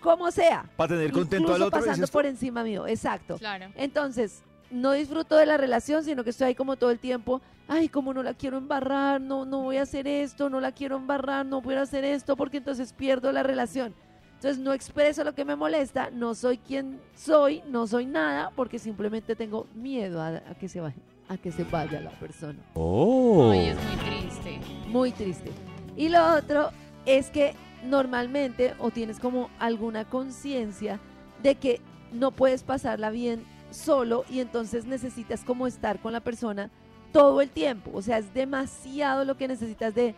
[0.00, 0.64] como sea.
[0.76, 1.80] Para tener contento Incluso al otro.
[1.80, 3.36] pasando por encima mío, exacto.
[3.38, 3.66] Claro.
[3.74, 7.88] Entonces, no disfruto de la relación, sino que estoy ahí como todo el tiempo, ay,
[7.88, 11.46] como no la quiero embarrar, no, no voy a hacer esto, no la quiero embarrar,
[11.46, 13.94] no puedo hacer esto, porque entonces pierdo la relación.
[14.34, 18.78] Entonces no expreso lo que me molesta, no soy quien soy, no soy nada, porque
[18.78, 20.96] simplemente tengo miedo a, a que se vaya,
[21.28, 22.58] a que se vaya la persona.
[22.74, 23.50] Oh.
[23.50, 24.60] Ay, es muy triste.
[24.86, 25.50] Muy triste.
[25.96, 26.70] Y lo otro
[27.08, 31.00] es que normalmente o tienes como alguna conciencia
[31.42, 31.80] de que
[32.12, 36.70] no puedes pasarla bien solo y entonces necesitas como estar con la persona
[37.12, 37.90] todo el tiempo.
[37.94, 40.14] O sea, es demasiado lo que necesitas de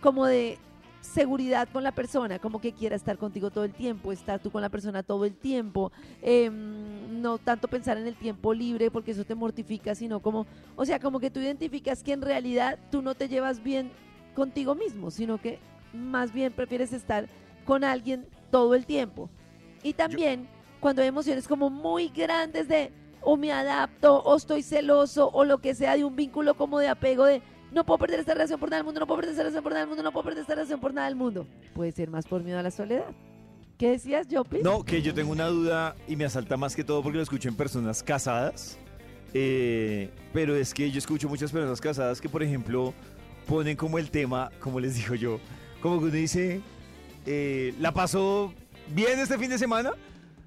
[0.00, 0.58] como de
[1.00, 4.62] seguridad con la persona, como que quiera estar contigo todo el tiempo, estar tú con
[4.62, 9.24] la persona todo el tiempo, em, no tanto pensar en el tiempo libre porque eso
[9.24, 13.14] te mortifica, sino como, o sea, como que tú identificas que en realidad tú no
[13.14, 13.90] te llevas bien
[14.34, 15.58] contigo mismo, sino que
[15.92, 17.28] más bien prefieres estar
[17.64, 19.30] con alguien todo el tiempo.
[19.82, 20.48] Y también
[20.80, 25.58] cuando hay emociones como muy grandes de o me adapto o estoy celoso o lo
[25.58, 28.68] que sea de un vínculo como de apego de no puedo perder esta relación por
[28.68, 30.42] nada del mundo, no puedo perder esta relación por nada del mundo, no puedo perder
[30.42, 31.46] esta relación por nada del mundo.
[31.74, 33.06] Puede ser más por miedo a la soledad.
[33.78, 34.58] ¿Qué decías, Jopi?
[34.62, 37.48] No, que yo tengo una duda y me asalta más que todo porque lo escucho
[37.48, 38.78] en personas casadas.
[39.34, 42.92] Eh, pero es que yo escucho muchas personas casadas que, por ejemplo,
[43.46, 45.40] ponen como el tema, como les digo yo,
[45.82, 46.60] como que uno dice,
[47.26, 48.52] eh, ¿la pasó
[48.94, 49.92] bien este fin de semana?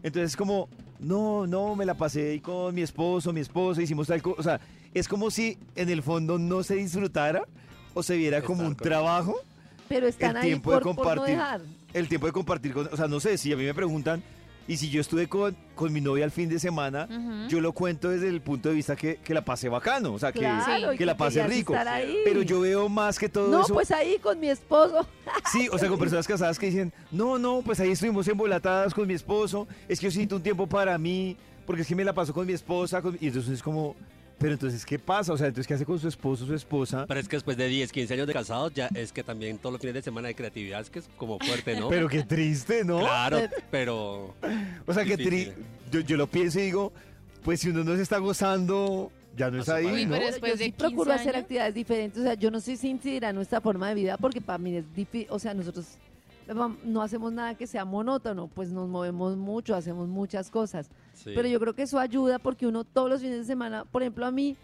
[0.04, 0.70] Entonces como,
[1.00, 4.40] no, no, me la pasé ahí con mi esposo, mi esposa, hicimos tal cosa.
[4.40, 4.60] O sea,
[4.94, 7.44] es como si en el fondo no se disfrutara
[7.94, 8.76] o se viera como un con-
[9.90, 11.36] Pero están el ahí tiempo por, de por no compartir.
[11.36, 11.62] dejar.
[11.94, 14.24] el tiempo de compartir con, o sea, no sé, si a mí me preguntan,
[14.68, 17.08] Y si yo estuve con, con mi novia el fin de semana,
[17.50, 20.32] yo lo cuento desde el punto de vista que, que la pasé bacano, o sea,
[20.32, 21.76] que, Claro, que la pasé querías rico.
[22.24, 23.74] Pero yo veo más que todo No, eso.
[23.76, 25.08] pues ahí con mi esposo.
[25.52, 29.08] Sí, o sea, con personas casadas que dicen, no, no, pues ahí estuvimos embolatadas con
[29.08, 32.14] mi esposo, es que yo siento un tiempo para mí, porque es que me la
[32.14, 33.96] paso con mi esposa, con- y entonces es como,
[34.38, 35.34] pero entonces, ¿qué pasa?
[35.34, 37.06] O sea, entonces, ¿qué hace con su esposo, su esposa?
[37.08, 39.74] Pero es que después de 10, 15 años de casados, ya es que también todos
[39.74, 41.90] los fines de semana hay creatividad, es que es como fuerte, ¿no?
[41.90, 43.00] Pero qué triste, ¿no?
[43.00, 43.40] Claro,
[43.72, 44.34] pero...
[44.86, 45.54] O sea, que Difícil.
[45.54, 46.92] tri yo, yo lo pienso y digo,
[47.44, 50.06] pues si uno no se está gozando, ya no es ahí.
[50.06, 50.14] ¿no?
[50.14, 52.20] pero después yo de sí 15 procuro hacer actividades diferentes.
[52.20, 54.76] O sea, yo no sé si incidirá en nuestra forma de vida porque para mí
[54.76, 55.28] es difícil.
[55.30, 55.86] O sea, nosotros
[56.84, 60.90] no hacemos nada que sea monótono, pues nos movemos mucho, hacemos muchas cosas.
[61.14, 61.32] Sí.
[61.36, 64.26] Pero yo creo que eso ayuda porque uno todos los fines de semana, por ejemplo,
[64.26, 64.56] a mí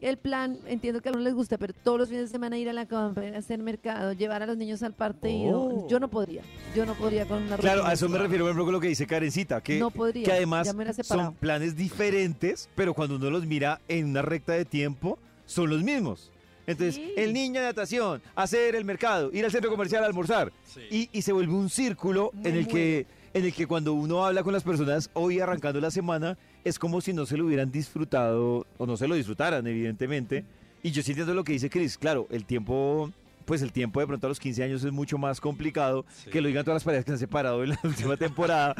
[0.00, 2.68] el plan, entiendo que a algunos les gusta, pero todos los fines de semana ir
[2.68, 5.88] a la campera, hacer mercado, llevar a los niños al partido, Oh.
[5.88, 6.42] yo no podría.
[6.74, 8.88] Yo no podría con una Claro, a eso me refiero, por ejemplo, con lo que
[8.88, 13.80] dice Karencita, que, No podría, que además son planes diferentes, pero cuando uno los mira
[13.88, 16.30] en una recta de tiempo, son los mismos.
[16.66, 17.12] Entonces, Sí.
[17.16, 20.52] el niño de natación, hacer el mercado, ir al centro comercial a almorzar,
[20.90, 24.42] y, y se vuelve un círculo en el, que, en el que cuando uno habla
[24.42, 28.66] con las personas hoy arrancando la semana, es como si no se lo hubieran disfrutado,
[28.78, 30.44] o no se lo disfrutaran, evidentemente.
[30.82, 33.10] Y yo sí entiendo lo que dice Chris, claro, el tiempo...
[33.44, 36.30] Pues el tiempo de pronto a los 15 años es mucho más complicado Sí.
[36.30, 38.74] que lo digan todas las parejas que se han separado en la última temporada.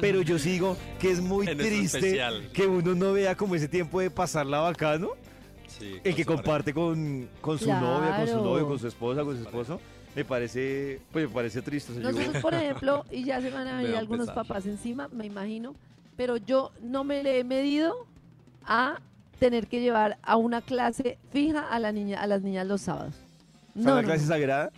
[0.00, 2.18] Pero yo sigo que es muy En triste
[2.52, 5.10] que uno no vea como ese tiempo de pasarla bacano,
[5.68, 9.36] Sí, el que comparte con, con su novia, con su novio, con su esposa, con
[9.36, 9.80] su esposo.
[10.16, 11.92] Me parece, pues me parece triste.
[11.92, 14.46] Nosotros, por ejemplo, y ya se van a venir va a algunos pesar.
[14.46, 15.74] papás encima, me imagino,
[16.16, 18.06] pero yo no me le he medido
[18.64, 18.98] a
[19.38, 23.14] tener que llevar a una clase fija a la niña, a las niñas los sábados.
[23.74, 24.72] No, la no, clase no, sagrada.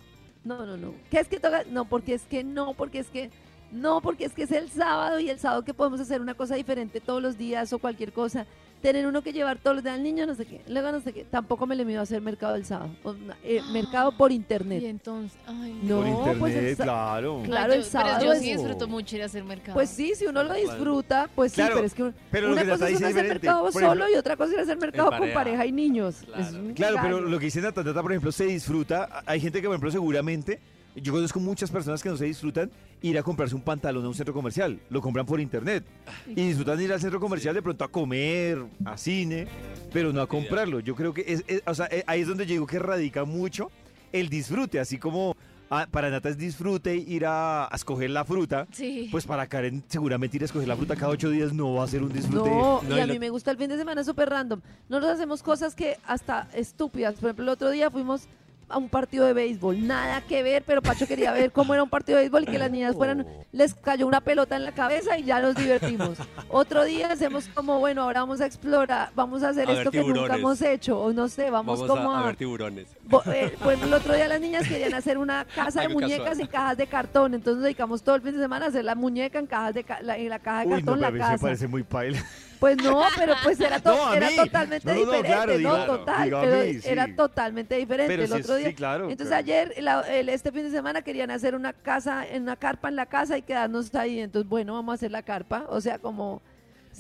[0.45, 0.93] no, no, no.
[1.11, 1.63] ¿Qué es que toca?
[1.71, 3.31] No, porque es que no, porque es que
[3.73, 6.57] no, porque es que es el sábado y el sábado que podemos hacer una cosa
[6.57, 8.45] diferente todos los días o cualquier cosa.
[8.83, 10.63] Tener uno que llevar todos los días al niño, no sé qué.
[10.67, 11.25] Luego no sé qué.
[11.25, 12.91] Tampoco me le mido a hacer mercado el sábado.
[13.03, 13.15] O,
[13.45, 14.83] eh, mercado por Y internet.
[14.87, 17.43] entonces, ay, No, por internet, pues el claro.
[17.45, 19.75] Claro, el sábado Pero yo es- sí disfruto mucho ir a hacer mercado.
[19.75, 22.63] Pues sí, si uno lo disfruta, pues sí, Claro, pero es que pero lo una
[22.63, 25.19] que cosa es hacer mercado Por solo ejemplo- y otra cosa es hacer mercado con
[25.19, 25.35] pareja.
[25.35, 26.17] pareja y niños.
[26.25, 26.59] Claro.
[26.75, 29.23] Claro, pero lo que dice Nata, por ejemplo, se disfruta.
[29.27, 30.59] Hay gente que, por ejemplo, seguramente,
[30.97, 32.71] yo conozco muchas personas que no se disfrutan
[33.03, 34.79] ir a comprarse un pantalón a un centro comercial.
[34.91, 35.85] Lo compran por internet.
[36.29, 39.47] Y disfrutan ir al centro comercial de pronto a comer, a cine,
[39.93, 40.81] pero no a comprarlo.
[40.81, 43.25] Yo creo que es, es- o sea, eh, ahí es donde yo digo que radica
[43.25, 43.71] mucho
[44.13, 44.81] el disfrute.
[44.81, 45.37] Así como
[45.71, 48.67] ah, para Nata es disfrute ir a, a escoger la fruta.
[48.73, 49.09] Sí.
[49.13, 51.87] Pues para Karen seguramente ir a escoger la fruta cada ocho días no va a
[51.87, 52.51] ser un disfrute.
[52.51, 54.61] No, No, y a la- mí me gusta el fin de semana súper random.
[54.89, 57.15] Nosotros hacemos cosas que hasta estúpidas.
[57.15, 58.27] Por ejemplo, el otro día fuimos
[58.71, 59.87] a un partido de béisbol.
[59.87, 62.59] Nada que ver, pero Pacho quería ver cómo era un partido de béisbol y que
[62.59, 66.19] las niñas fueran, les cayó una pelota en la cabeza y ya nos divertimos.
[66.49, 70.03] Otro día hacemos como, bueno, ahora vamos a explorar, vamos a hacer A esto que
[70.03, 72.87] nunca hemos hecho, o no sé, vamos, Vamos como a, a, ver tiburones.
[73.05, 76.29] Bo- eh, ejemplo, el otro día las niñas querían hacer una casa de Algo muñecas
[76.29, 76.45] casual.
[76.45, 78.95] y cajas de cartón, entonces nos dedicamos todo el fin de semana a hacer la
[78.95, 81.09] muñeca en cajas de ca- la, en la caja de Uy, no, cartón, a la
[81.09, 81.39] sí me casa.
[81.39, 82.25] parece muy paila.
[82.61, 85.59] Pues no, pero pues era, to- No, a era totalmente No, no, no, diferente, claro,
[85.59, 86.89] no, total, digo pero mí, sí.
[86.89, 88.69] era totalmente diferente Pero el sí otro día.
[88.69, 89.41] sí, claro, Entonces claro.
[89.41, 92.97] ayer, la- el- este fin de semana querían hacer una casa, en una carpa en
[92.97, 96.43] la casa y quedarnos ahí, entonces bueno, vamos a hacer la carpa, o sea, como...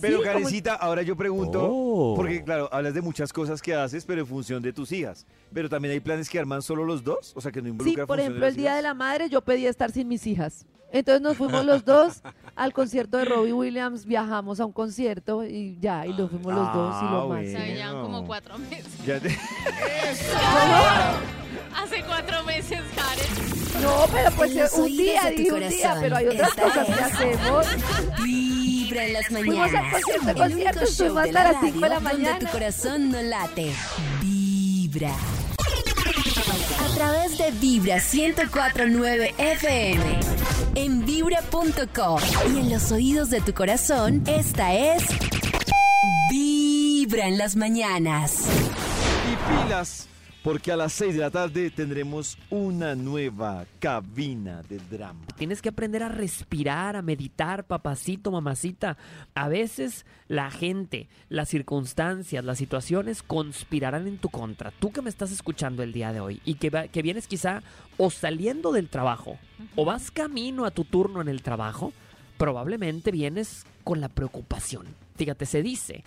[0.00, 2.14] Pero sí, como- ahora yo pregunto, Oh.
[2.16, 5.26] porque claro, hablas de muchas cosas que haces, pero en función de tus hijas.
[5.52, 8.06] Pero también hay planes que arman solo los dos, o sea, que no Sí, involucra
[8.06, 8.76] por función ejemplo, el Día hijas.
[8.76, 10.64] de la Madre yo pedí estar sin mis hijas.
[10.92, 12.20] Entonces nos fuimos los dos
[12.56, 16.72] al concierto de Robbie Williams, viajamos a un concierto y ya, y nos fuimos los
[16.74, 17.46] dos y Ah, lo más.
[17.46, 18.86] O sea, ya como cuatro meses.
[19.06, 19.28] Ya te-
[21.76, 23.82] Hace cuatro meses, Karen.
[23.82, 27.66] No, pero pues los un día, dije un día, pero hay otras cosas que hacemos.
[28.90, 29.92] Vibra en las Fuimos al mañanas.
[29.92, 33.10] concierto, El concierto, show de la hasta las 5 de la radio donde tu corazón
[33.12, 33.72] no late.
[34.20, 35.12] Vibra.
[36.80, 40.20] A través de Vibra 1049 FM.
[40.74, 42.18] En vibra.com.
[42.52, 45.04] Y en los oídos de tu corazón, esta es.
[46.32, 48.38] Vibra en las mañanas.
[49.30, 50.08] Y pilas,
[50.42, 55.26] porque a las 6 de la tarde tendremos una nueva cabina de drama.
[55.36, 58.96] Tienes que aprender a respirar, a meditar, papacito, mamacita.
[59.34, 64.70] A veces la gente, las circunstancias, las situaciones conspirarán en tu contra.
[64.70, 67.62] Tú que me estás escuchando el día de hoy y que, que vienes quizá
[67.98, 69.38] o saliendo del trabajo
[69.76, 71.92] o vas camino a tu turno en el trabajo,
[72.38, 74.86] probablemente vienes con la preocupación.
[75.16, 76.02] Fíjate, se dice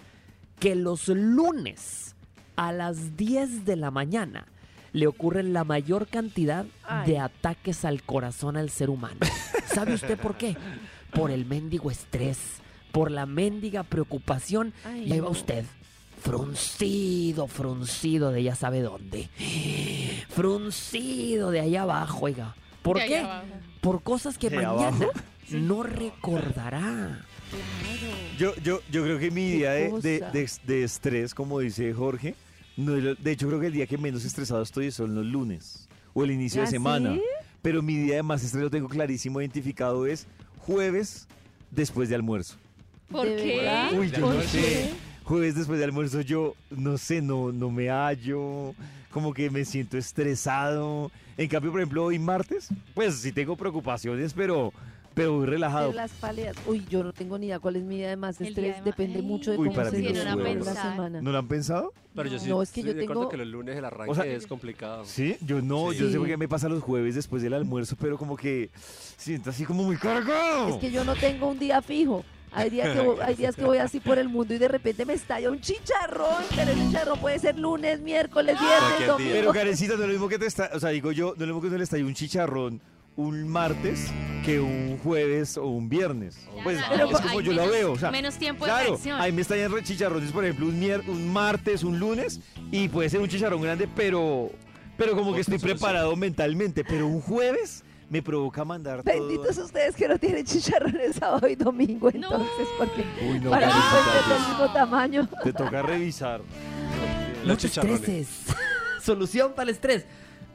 [0.59, 2.15] que los lunes
[2.55, 4.45] a las 10 de la mañana
[4.91, 7.11] le ocurren la mayor cantidad Ay.
[7.11, 9.17] de ataques al corazón al ser humano.
[9.65, 10.55] ¿Sabe usted por qué?
[11.11, 12.39] por el mendigo estrés,
[12.91, 14.73] por la mendiga preocupación.
[14.83, 15.63] Ay, y ahí va usted,
[16.21, 19.29] fruncido, fruncido de ya sabe dónde.
[20.29, 22.55] Fruncido de allá abajo, oiga.
[22.81, 23.25] ¿Por De qué?
[23.81, 25.11] Por cosas que De mañana abajo.
[25.51, 27.21] no recordará.
[28.37, 29.89] Yo, yo, yo creo que mi día de, de-
[30.19, 30.31] cosa?
[30.31, 32.35] de- de estrés, como dice Jorge,
[32.77, 36.23] no de hecho creo que el día que menos estresado estoy son los lunes o
[36.23, 37.13] el inicio de ¿Ah, semana.
[37.13, 37.21] sí?
[37.61, 41.27] Pero mi día de más estrés lo tengo clarísimo identificado es jueves
[41.71, 42.55] después de almuerzo.
[43.09, 43.95] ¿Por ¿De qué?
[43.97, 44.47] Uy, yo ¿Por no qué?
[44.47, 44.89] sé.
[45.23, 48.73] Jueves después de almuerzo yo, no sé, no, no me hallo,
[49.11, 51.11] como que me siento estresado.
[51.37, 54.73] En cambio, por ejemplo, hoy martes, pues sí tengo preocupaciones, pero,
[55.13, 55.89] pero muy relajado.
[55.89, 56.55] De las paleas.
[56.65, 58.75] Uy, yo no tengo ni idea cuál es mi día de más El estrés.
[58.75, 59.25] de ma- Depende Ay.
[59.25, 60.23] mucho de Uy, cómo para se mí no
[60.63, 61.21] la semana.
[61.21, 61.93] ¿No lo han pensado?
[62.15, 64.11] Pero yo sí, No, es que sí yo recuerdo tengo- que los lunes el arranque
[64.11, 65.03] O sea, es complicado.
[65.05, 66.11] Sí, yo no, yo Sí.
[66.13, 68.69] sé por qué me pasa los jueves después del almuerzo, pero como que
[69.17, 70.69] siento así como muy cargado.
[70.69, 72.23] Es que yo no tengo un día fijo.
[72.55, 75.07] Hay días, que voy, hay días que voy así por el mundo y de repente
[75.07, 79.31] me estalla un chicharrón, pero el chicharrón puede ser lunes, miércoles, viernes, Cualquier domingo.
[79.33, 81.39] Pero Karencita, no es lo mismo que te está, o sea, digo yo, no es
[81.39, 82.79] lo mismo que uno le estalle un chicharrón
[83.15, 84.07] un martes
[84.43, 86.37] que un jueves o un viernes.
[86.63, 88.89] Pues Claro, es como hay yo lo menos- veo, o sea, menos tiempo de claro,
[88.89, 89.21] reacción.
[89.21, 92.39] ahí me estallan chicharrones, por ejemplo, un, mier- un martes, un lunes,
[92.71, 94.49] y puede ser un chicharrón grande, pero,
[94.97, 99.13] pero como que estoy preparado mentalmente, pero un jueves me provoca mandar todo.
[99.27, 103.73] Benditos ustedes que no tienen chicharrones sábado y domingo, entonces, porque Uy, no, para mí
[103.73, 105.29] ser del mismo tamaño.
[105.43, 106.41] te toca revisar.
[107.43, 108.27] No Los te estreses.
[109.03, 110.05] Solución para el estrés.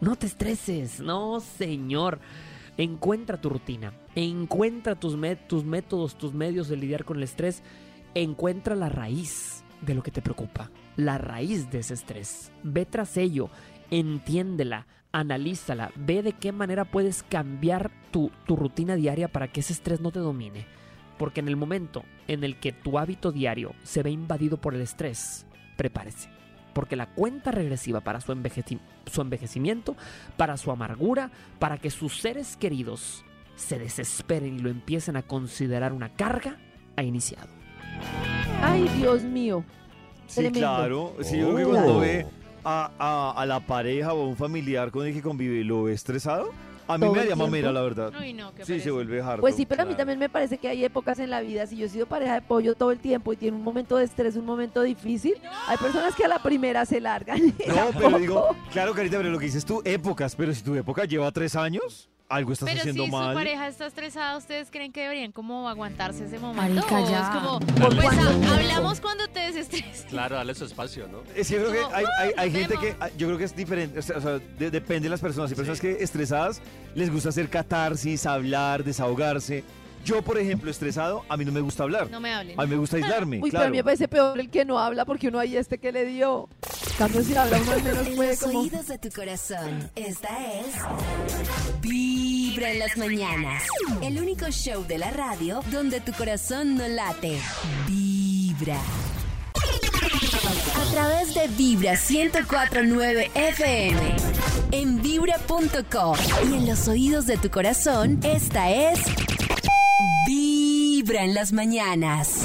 [0.00, 1.00] No te estreses.
[1.00, 2.18] No, señor.
[2.78, 3.92] Encuentra tu rutina.
[4.14, 5.16] Encuentra tus,
[5.48, 7.64] tus métodos, tus medios de lidiar con el estrés.
[8.14, 10.70] Encuentra la raíz de lo que te preocupa.
[10.96, 12.52] La raíz de ese estrés.
[12.62, 13.50] Ve tras ello.
[13.90, 14.86] Entiéndela.
[15.10, 15.90] Analízala.
[15.96, 20.12] Ve de qué manera puedes cambiar tu, tu rutina diaria para que ese estrés no
[20.12, 20.64] te domine.
[21.18, 24.82] Porque en el momento en el que tu hábito diario se ve invadido por el
[24.82, 26.37] estrés, prepárese.
[26.78, 28.78] Porque la cuenta regresiva para su, envejeci-
[29.10, 29.96] su envejecimiento,
[30.36, 33.24] para su amargura, para que sus seres queridos
[33.56, 36.56] se desesperen y lo empiecen a considerar una carga,
[36.94, 37.48] ha iniciado.
[38.62, 39.64] Ay, Dios mío.
[40.28, 40.60] Sí, Tremendo.
[40.60, 41.16] claro.
[41.22, 41.70] Sí, yo creo que Oh.
[41.70, 42.26] cuando ve
[42.64, 45.82] a, a- a la pareja o a un familiar con el que convive y lo
[45.82, 46.50] ve estresado,
[46.88, 48.12] a mí me haría mamera, la verdad.
[48.18, 49.40] Uy, no, qué Sí, se vuelve harto.
[49.42, 51.76] Pues sí, pero a mí también me parece que hay épocas en la vida, si
[51.76, 54.36] yo he sido pareja de pollo todo el tiempo y tiene un momento de estrés,
[54.36, 55.34] un momento difícil,
[55.66, 57.38] hay personas que a la primera se largan.
[57.68, 61.04] No, pero digo, claro, Carita, pero lo que dices tú, épocas, pero si tu época
[61.04, 63.28] lleva tres años, algo estás Pero haciendo si mal.
[63.30, 66.74] su pareja está estresada, ¿ustedes creen que deberían como aguantarse ese momento?
[66.86, 67.22] Marica, ¿O ya.
[67.22, 67.96] es como, Dale.
[67.96, 68.54] pues ¿Cuánto ha- tiempo?
[68.54, 70.06] hablamos cuando te desestreses.
[70.10, 71.22] Claro, darle su espacio, ¿no?
[71.34, 72.84] Es que yo creo que hay, hay- hay "Uy, gente vemos".
[72.84, 75.20] que, ah, yo creo que es diferente, o sea, o sea, de- depende de las
[75.20, 75.50] personas.
[75.50, 76.60] Hay personas que estresadas
[76.94, 79.64] les gusta hacer catarsis, hablar, desahogarse.
[80.08, 82.10] Yo, por ejemplo, estresado, a mí no me gusta hablar.
[82.10, 82.58] No me hablen.
[82.58, 83.70] A mí me gusta aislarme, Uy, pero a claro.
[83.72, 86.48] mí me parece peor el que no habla porque uno ahí este que le dio.
[86.96, 88.60] Cambio si habla uno al menos En puede los como...
[88.60, 90.28] oídos de tu corazón, esta
[90.60, 90.66] es
[91.82, 93.64] Vibra en las mañanas.
[94.00, 97.38] El único show de la radio donde tu corazón no late.
[97.86, 98.80] Vibra.
[100.74, 104.16] A través de Vibra 1049 FM.
[104.72, 106.16] En vibra.com.
[106.50, 109.00] Y en los oídos de tu corazón, esta es
[110.28, 112.44] Vibra en las mañanas.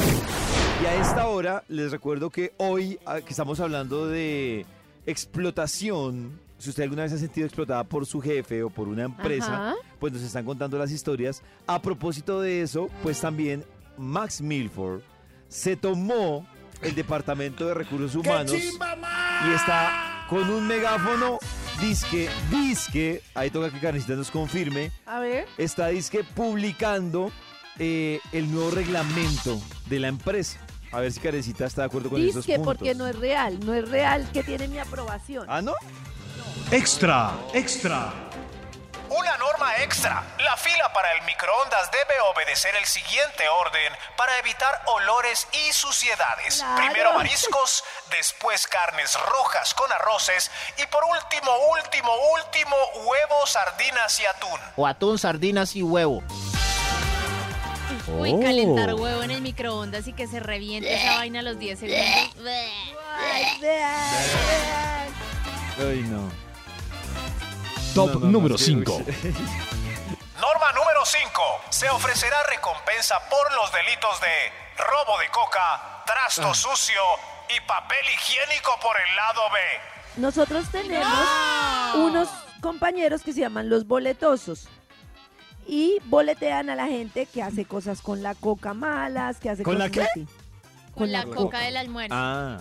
[0.81, 4.65] Y a esta hora les recuerdo que hoy ah, que estamos hablando de
[5.05, 9.03] explotación, si usted alguna vez se ha sentido explotada por su jefe o por una
[9.03, 9.75] empresa, Ajá.
[9.99, 11.43] pues nos están contando las historias.
[11.67, 13.65] A propósito de eso, pues también
[13.97, 15.01] Max Milford
[15.49, 16.47] se tomó
[16.81, 21.37] el Departamento de Recursos Humanos y está con un megáfono
[21.81, 25.47] disque, disque, ahí toca que Carnicita nos confirme, A ver.
[25.57, 27.29] está disque publicando
[27.79, 30.59] eh, el nuevo reglamento de la empresa.
[30.91, 32.75] A ver si Carecita está de acuerdo con esos Dice puntos.
[32.77, 35.45] porque no es real, no es real que tiene mi aprobación.
[35.49, 35.73] ¿Ah, no?
[36.71, 38.13] Extra, extra.
[39.09, 40.23] Una norma extra.
[40.39, 46.57] La fila para el microondas debe obedecer el siguiente orden para evitar olores y suciedades.
[46.57, 46.75] Claro.
[46.77, 50.49] Primero mariscos, después carnes rojas con arroces
[50.81, 52.75] y por último, último, último,
[53.07, 54.59] huevos, sardinas y atún.
[54.77, 56.23] O atún, sardinas y huevo.
[58.07, 61.79] Uy, calentar huevo en el microondas y que se reviente esa vaina a los 10
[61.79, 62.05] segundos.
[65.79, 66.29] Ay, no.
[67.95, 68.91] Top No, no, no, número es que- 5.
[70.41, 71.41] Norma número 5.
[71.69, 74.51] Se ofrecerá recompensa por los delitos de
[74.83, 76.99] robo de coca, trasto sucio
[77.55, 79.59] y papel higiénico por el lado B.
[80.21, 81.17] Nosotros tenemos
[81.95, 82.29] unos
[82.61, 84.67] compañeros que se llaman los boletosos.
[85.67, 89.79] Y boletean a la gente que hace cosas con la coca malas, que hace ¿Con
[89.79, 90.21] la cosas qué?
[90.21, 90.27] así.
[90.95, 92.13] Con la coca del almuerzo.
[92.15, 92.59] Ah,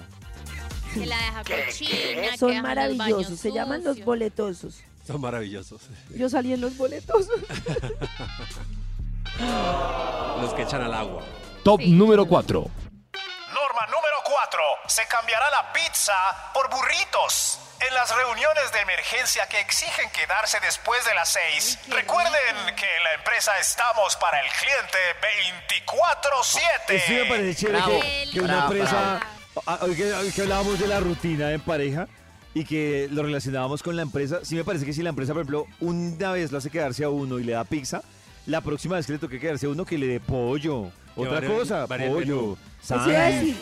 [0.95, 1.91] Que la deja cochina.
[2.31, 4.81] que Son baños maravillosos, se llaman los boletosos.
[5.07, 5.83] Son maravillosos.
[6.17, 7.41] Yo salí en los boletosos.
[10.41, 11.23] Los que echan al agua.
[11.63, 12.61] Top número 4.
[12.61, 14.61] Norma número 4.
[14.87, 16.15] Se cambiará la pizza
[16.53, 17.59] por burritos.
[17.89, 23.03] En las reuniones de emergencia que exigen quedarse después de las 6, recuerden que en
[23.03, 24.99] la empresa estamos para el cliente
[25.87, 27.03] 24-7.
[27.05, 28.01] sí me parece chévere Bravo.
[28.01, 29.21] que, que una Bravo, empresa...
[29.81, 32.07] hoy que, hoy que hablábamos de la rutina en pareja
[32.55, 35.41] y que lo relacionábamos con la empresa, sí me parece que si la empresa, por
[35.43, 38.03] ejemplo, una vez lo hace quedarse a uno y le da pizza,
[38.47, 40.91] la próxima vez que le toque quedarse a uno que le dé pollo.
[41.17, 43.57] Otra cosa, pollo, sándwich.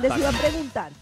[0.00, 0.92] Les iba a preguntar,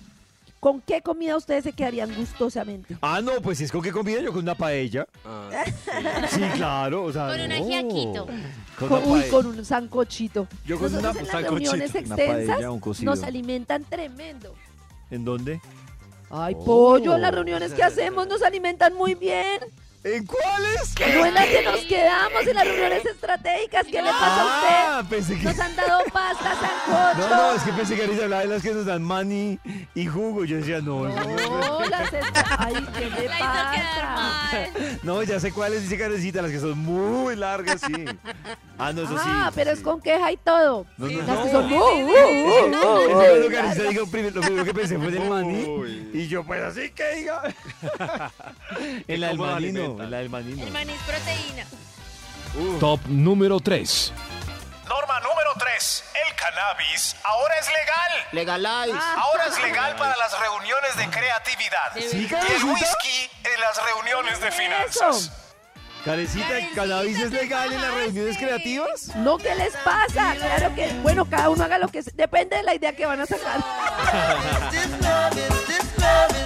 [0.61, 2.97] ¿con qué comida ustedes se quedarían gustosamente?
[3.03, 5.07] Ah, no, pues si es con qué comida yo con una paella.
[5.25, 5.51] Ah,
[6.31, 7.55] Sí, claro, o sea, Con un no.
[7.55, 8.27] ajiaquito.
[8.79, 9.31] Con Con- una uy, paella.
[9.31, 10.49] con un sancochito.
[10.65, 13.15] Yo con Nosotros una- en las sancochito, reuniones una extensas paella, un cocido.
[13.15, 14.55] nos alimentan tremendo.
[15.11, 15.61] ¿En dónde?
[16.31, 16.65] Ay, Oh.
[16.65, 19.61] pollo, las reuniones que hacemos nos alimentan muy bien.
[20.07, 20.95] ¿En cuáles?
[21.17, 23.87] No en las que nos quedamos, en las reuniones estratégicas.
[23.87, 25.49] ¿Qué le pasa Ah, a pensé usted?
[25.49, 25.53] que...
[25.57, 27.29] Nos han dado pasta, sancocho.
[27.29, 29.59] No, no, es que pensé que ahorita hablaba de las que nos dan mani
[29.97, 30.45] y jugo.
[30.45, 34.69] Yo decía, no, no, No, las estra- Ay, ¿qué le pasa?
[35.03, 38.05] no, ya sé cuáles, dice Karencita, las que son muy largas, sí.
[38.79, 39.25] Ah, no, eso sí.
[39.27, 40.87] Ah, pero es con queja y todo.
[40.99, 41.43] No, no, Las no.
[41.45, 41.73] que son...
[41.73, 45.65] Uh, uh, uh, uh, uh, uh, prim- lo primero que pensé fue en el maní.
[45.65, 46.11] Uy.
[46.13, 47.43] Y yo, pues así que diga.
[49.09, 49.33] en la
[50.05, 50.29] El
[50.73, 51.65] maní es proteína.
[52.81, 54.13] Top número 3.
[54.89, 56.05] Norma número 3.
[56.27, 58.13] El cannabis ahora es legal.
[58.33, 58.99] Legalize.
[59.17, 61.93] Ahora es legal para las reuniones de creatividad.
[61.95, 65.33] ¿Sí, Y el whisky en las reuniones de finanzas.
[66.05, 69.09] Karencita, ¿el cannabis es legal en las reuniones creativas?
[69.17, 70.37] No, ¿qué les pasa?
[70.37, 72.01] Claro que, bueno, cada uno haga lo que...
[72.15, 73.61] Depende de la idea que van a sacar.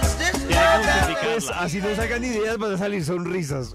[1.23, 3.73] Pues así no sacan ideas, van a salir sonrisas.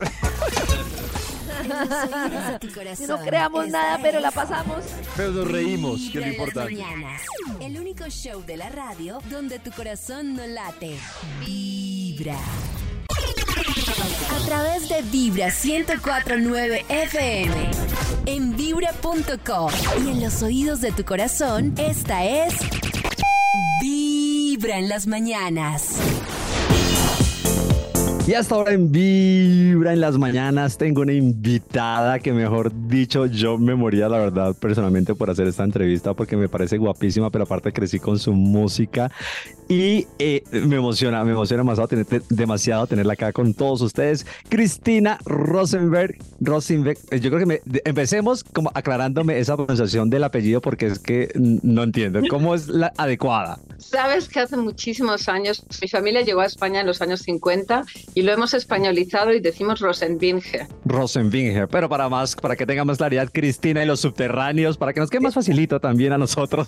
[3.09, 4.85] No creamos nada, pero la pasamos.
[5.17, 6.85] Pero nos reímos, que es lo importante.
[7.61, 10.97] El único show de la radio donde tu corazón no late.
[11.45, 12.39] Vibra.
[14.31, 17.71] A través de Vibra 1049 FM.
[18.27, 19.71] En vibra.com.
[20.05, 22.55] Y en los oídos de tu corazón, esta es.
[23.81, 25.99] Vibra en las mañanas.
[28.27, 33.57] Y hasta ahora en Vibra en las mañanas tengo una invitada que mejor dicho yo
[33.57, 37.73] me moría la verdad personalmente por hacer esta entrevista porque me parece guapísima pero aparte
[37.73, 39.13] crecí con su música
[39.69, 44.25] y eh, me emociona, me emociona demasiado, tener, demasiado tenerla acá con todos ustedes.
[44.49, 50.61] Cristina Rosenberg, Rosenberg, eh, yo creo que me, empecemos como aclarándome esa pronunciación del apellido
[50.61, 53.59] porque es que no entiendo cómo es la adecuada.
[53.79, 57.85] Sabes que hace muchísimos años mi familia llegó a España en los años 50
[58.17, 60.67] y lo hemos españolizado y decimos Rosenbinge.
[60.87, 65.01] Rosenbinger, pero para más, para que tenga más claridad, Cristina y los subterráneos, para que
[65.01, 66.67] nos quede más facilito también a nosotros.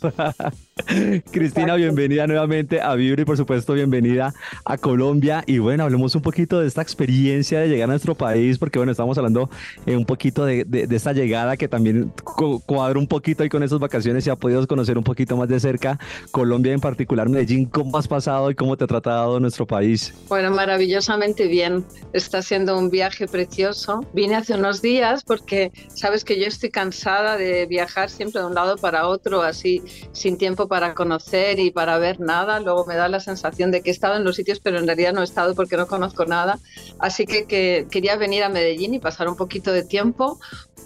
[1.32, 4.34] Cristina, bienvenida nuevamente a Vibra y por supuesto bienvenida
[4.66, 5.42] a Colombia.
[5.46, 8.92] Y bueno, hablemos un poquito de esta experiencia de llegar a nuestro país, porque bueno,
[8.92, 9.48] estamos hablando
[9.86, 13.48] eh, un poquito de, de- de esta llegada que también cu- cuadra un poquito ahí
[13.48, 15.98] con esas vacaciones y ha podido conocer un poquito más de cerca
[16.30, 17.64] Colombia, en particular Medellín.
[17.64, 20.12] ¿Cómo has pasado y cómo te ha tratado nuestro país?
[20.28, 21.86] Bueno, maravillosamente bien.
[22.12, 24.00] Está siendo un viaje precioso.
[24.12, 28.54] Vine hace unos días porque sabes que yo estoy cansada de viajar siempre de un
[28.54, 29.82] lado para otro, así
[30.12, 32.60] sin tiempo para conocer y para ver nada.
[32.60, 35.12] Luego me da la sensación de que he estado en los sitios, pero en realidad
[35.12, 36.58] no he estado porque no conozco nada.
[36.98, 40.38] Así que, que quería venir a Medellín y pasar un poquito de tiempo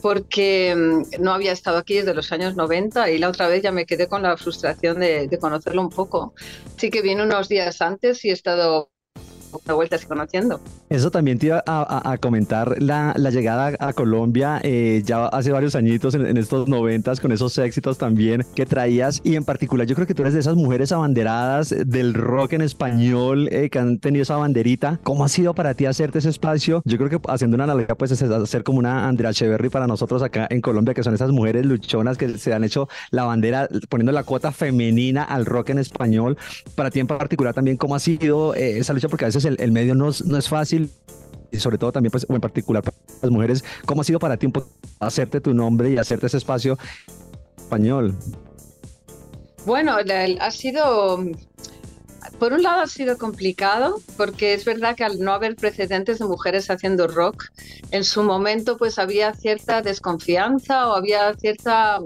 [0.02, 3.72] porque mm, no había estado aquí desde los años 90 y la otra vez ya
[3.72, 6.34] me quedé con la frustración de, de conocerlo un poco.
[6.76, 8.91] Así que vine unos días antes y he estado
[9.64, 10.60] una vuelta así conociendo.
[10.88, 15.26] Eso también te iba a, a- a comentar la, la llegada a Colombia eh, ya
[15.26, 19.44] hace varios añitos en, en estos noventas con esos éxitos también que traías y en
[19.44, 23.70] particular yo creo que tú eres de esas mujeres abanderadas del rock en español eh,
[23.70, 24.98] que han tenido esa banderita.
[25.02, 26.82] ¿Cómo ha sido para ti hacerte ese espacio?
[26.84, 30.22] Yo creo que haciendo una analogía pues es hacer como una Andrea Echeverry para nosotros
[30.22, 34.12] acá en Colombia que son esas mujeres luchonas que se han hecho la bandera poniendo
[34.12, 36.36] la cuota femenina al rock en español.
[36.74, 39.56] Para ti en particular también cómo ha sido eh, esa lucha porque a veces el,
[39.60, 40.90] el medio no, no es fácil
[41.50, 44.46] y sobre todo también, pues, en particular para las mujeres, ¿cómo ha sido para ti
[44.46, 44.68] un poco
[45.00, 46.78] hacerte tu nombre y hacerte ese espacio
[47.58, 48.16] español?
[49.66, 49.96] Bueno,
[50.40, 51.24] ha sido
[52.38, 56.24] por un lado ha sido complicado porque es verdad que al no haber precedentes de
[56.24, 57.44] mujeres haciendo rock,
[57.90, 62.00] en su momento pues había cierta desconfianza o había cierta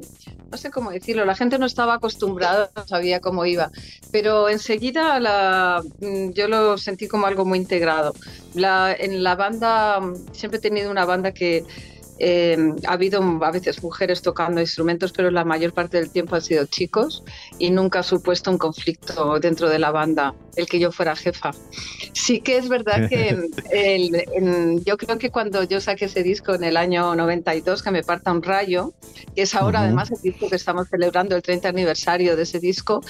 [0.50, 3.70] no sé cómo decirlo, la gente no estaba acostumbrada, no sabía cómo iba,
[4.12, 8.14] pero enseguida la, mm, yo lo sentí como algo muy integrado.
[8.54, 10.00] La, en la banda,
[10.32, 11.64] siempre he tenido una banda que
[12.18, 12.56] eh,
[12.86, 16.64] ha habido a veces mujeres tocando instrumentos, pero la mayor parte del tiempo han sido
[16.66, 17.22] chicos
[17.58, 21.50] y nunca ha supuesto un conflicto dentro de la banda el que yo fuera jefa.
[22.12, 23.36] Sí que es verdad que
[23.70, 28.02] el, yo creo que cuando yo saqué ese disco en el año 92, que me
[28.02, 28.94] parta un rayo,
[29.34, 33.02] que es ahora además el disco que estamos celebrando el 30 aniversario de ese disco,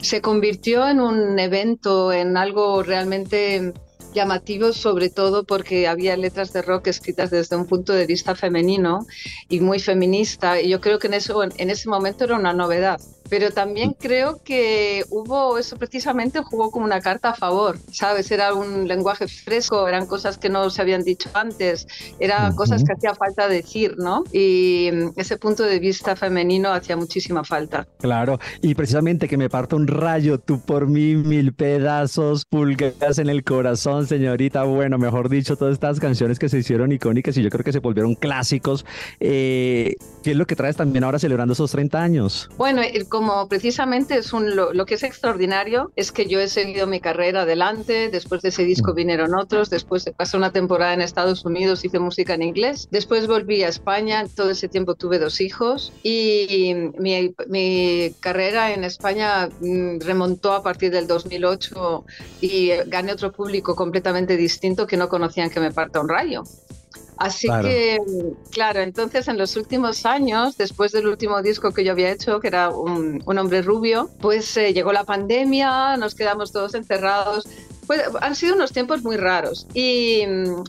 [0.00, 3.74] se convirtió en un evento, en algo realmente
[4.14, 9.06] llamativo sobre todo porque había letras de rock escritas desde un punto de vista femenino
[9.48, 12.98] y muy feminista y yo creo que en eso en ese momento era una novedad
[13.28, 18.30] pero también creo que hubo eso precisamente jugó como una carta a favor, ¿sabes?
[18.30, 21.86] Era un lenguaje fresco, eran cosas que no se habían dicho antes,
[22.18, 24.24] eran cosas que hacía falta decir, ¿no?
[24.32, 27.86] Y mm, ese punto de vista femenino hacía muchísima falta.
[27.98, 33.28] Claro, y precisamente que me parta un rayo, tú por mí, mil pedazos, pulgas en
[33.28, 37.50] el corazón, señorita, bueno, mejor dicho, todas estas canciones que se hicieron icónicas y yo
[37.50, 38.84] creo que se volvieron clásicos.
[39.20, 42.48] Eh, ¿Qué es lo que traes también ahora celebrando esos 30 años?
[42.56, 46.88] Bueno, el como precisamente es un, lo, que es extraordinario es que yo he seguido
[46.88, 48.96] mi carrera adelante, después de ese disco mm.
[48.96, 53.62] vinieron otros, después pasé una temporada en Estados Unidos, hice música en inglés, después volví
[53.62, 60.00] a España, todo ese tiempo tuve dos hijos y mi, mi carrera en España mm,
[60.00, 62.04] remontó a partir del 2008
[62.40, 66.42] y gané otro público completamente distinto que no conocían que me parta un rayo.
[67.16, 67.98] Así que,
[68.50, 72.48] claro, entonces en los últimos años, después del último disco que yo había hecho, que
[72.48, 77.46] era un, hombre rubio, pues eh, llegó la pandemia, nos quedamos todos encerrados,
[77.86, 80.22] pues, han sido unos tiempos muy raros y,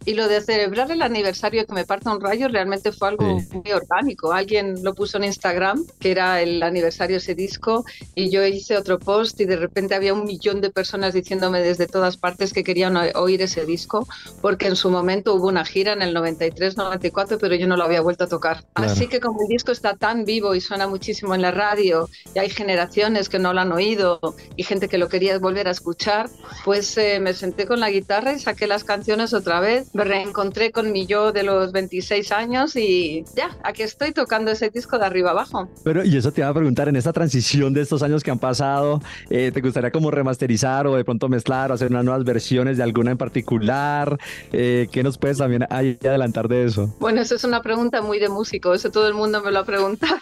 [0.06, 3.72] y, lo de celebrar el aniversario que me parta un rayo realmente fue algo muy
[3.72, 4.32] orgánico.
[4.32, 8.78] Alguien lo puso en Instagram, que era el aniversario de ese disco, y yo hice
[8.78, 12.64] otro post y de repente había un millón de personas diciéndome desde todas partes que
[12.64, 14.08] querían oír ese disco,
[14.42, 18.02] porque en su momento hubo una gira en el 93-94, pero yo no lo había
[18.02, 18.64] vuelto a tocar.
[18.74, 22.40] Así que como el disco está tan vivo y suena muchísimo en la radio, y
[22.40, 24.20] hay generaciones que no lo han oído
[24.56, 26.30] y gente que lo quería volver a escuchar,
[26.64, 29.90] pues me senté con la guitarra y saqué las canciones otra vez.
[29.94, 34.70] Me reencontré con mi yo de los 26 años y ya, aquí estoy tocando ese
[34.70, 35.70] disco de arriba abajo.
[35.84, 38.40] Pero, y eso te iba a preguntar, en esta transición de estos años que han
[38.40, 42.78] pasado, eh, ¿te gustaría como remasterizar o de pronto mezclar o hacer unas nuevas versiones
[42.78, 44.18] de alguna en particular?
[44.52, 46.94] Eh, ¿Qué nos puedes también adelantar de eso?
[47.00, 49.66] Bueno, eso es una pregunta muy de músico, eso todo el mundo me lo ha
[49.66, 50.20] preguntado.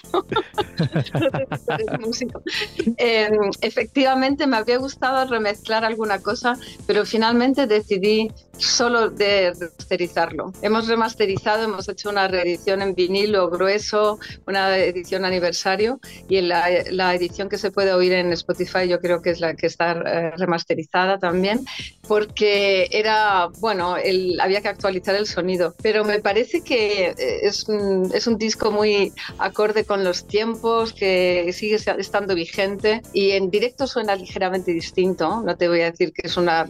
[2.98, 3.30] eh,
[3.62, 10.54] efectivamente, me habría gustado remezclar alguna cosa, pero finalmente decidí solo de remasterizarlo.
[10.62, 16.00] Hemos remasterizado, hemos hecho una reedición en vinilo grueso, una edición aniversario
[16.30, 19.56] y la, la edición que se puede oír en Spotify yo creo que es la
[19.56, 21.66] que está eh, remasterizada también
[22.08, 27.68] porque era, bueno, el, había que actualizar el sonido, pero me parece que eh, es
[27.68, 33.50] un, es un disco muy acorde con los tiempos, que sigue estando vigente y en
[33.50, 36.63] directo suena ligeramente distinto, no te voy a decir que es una,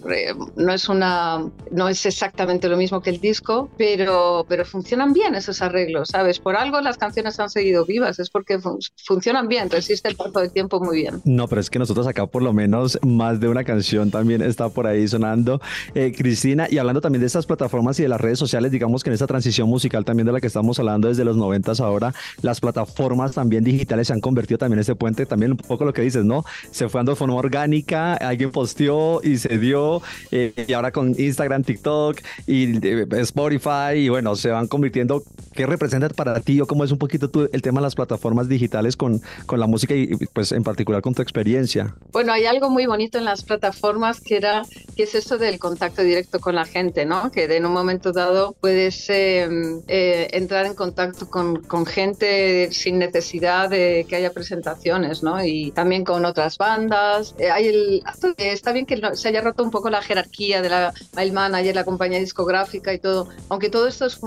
[0.55, 5.35] no es una no es exactamente lo mismo que el disco, pero, pero funcionan bien
[5.35, 6.39] esos arreglos, ¿sabes?
[6.39, 8.59] Por algo las canciones han seguido vivas, es porque
[9.05, 11.21] funcionan bien, resiste el paso del tiempo muy bien.
[11.25, 14.69] No, pero es que nosotros acá por lo menos más de una canción también está
[14.69, 15.61] por ahí sonando.
[15.95, 19.09] Eh, Cristina, y hablando también de estas plataformas y de las redes sociales, digamos que
[19.09, 22.59] en esta transición musical también de la que estamos hablando desde los noventas ahora, las
[22.59, 26.01] plataformas también digitales se han convertido también en este puente, también un poco lo que
[26.01, 26.43] dices, ¿no?
[26.71, 29.82] Se fue dando de forma orgánica, alguien posteó y se dio,
[30.31, 35.23] eh, y ahora con Instagram TikTok y eh, Spotify y bueno, se van convirtiendo.
[35.53, 38.97] ¿Qué representa para ti o cómo es un poquito el tema de las plataformas digitales
[38.97, 41.95] con, con la música y pues en particular con tu experiencia?
[42.11, 44.63] Bueno, hay algo muy bonito en las plataformas que era
[44.95, 47.31] que es esto del contacto directo con la gente, ¿no?
[47.31, 52.99] Que en un momento dado puedes em, eh, entrar en contacto con, con, gente sin
[52.99, 55.43] necesidad de que haya presentaciones, ¿no?
[55.43, 57.35] Y también con otras bandas.
[57.37, 58.03] Eh, hay el,
[58.37, 61.83] está bien que se haya roto un poco la jerarquía de la, el manager, la
[61.83, 63.27] compañía discográfica y todo.
[63.49, 64.19] Aunque todo esto es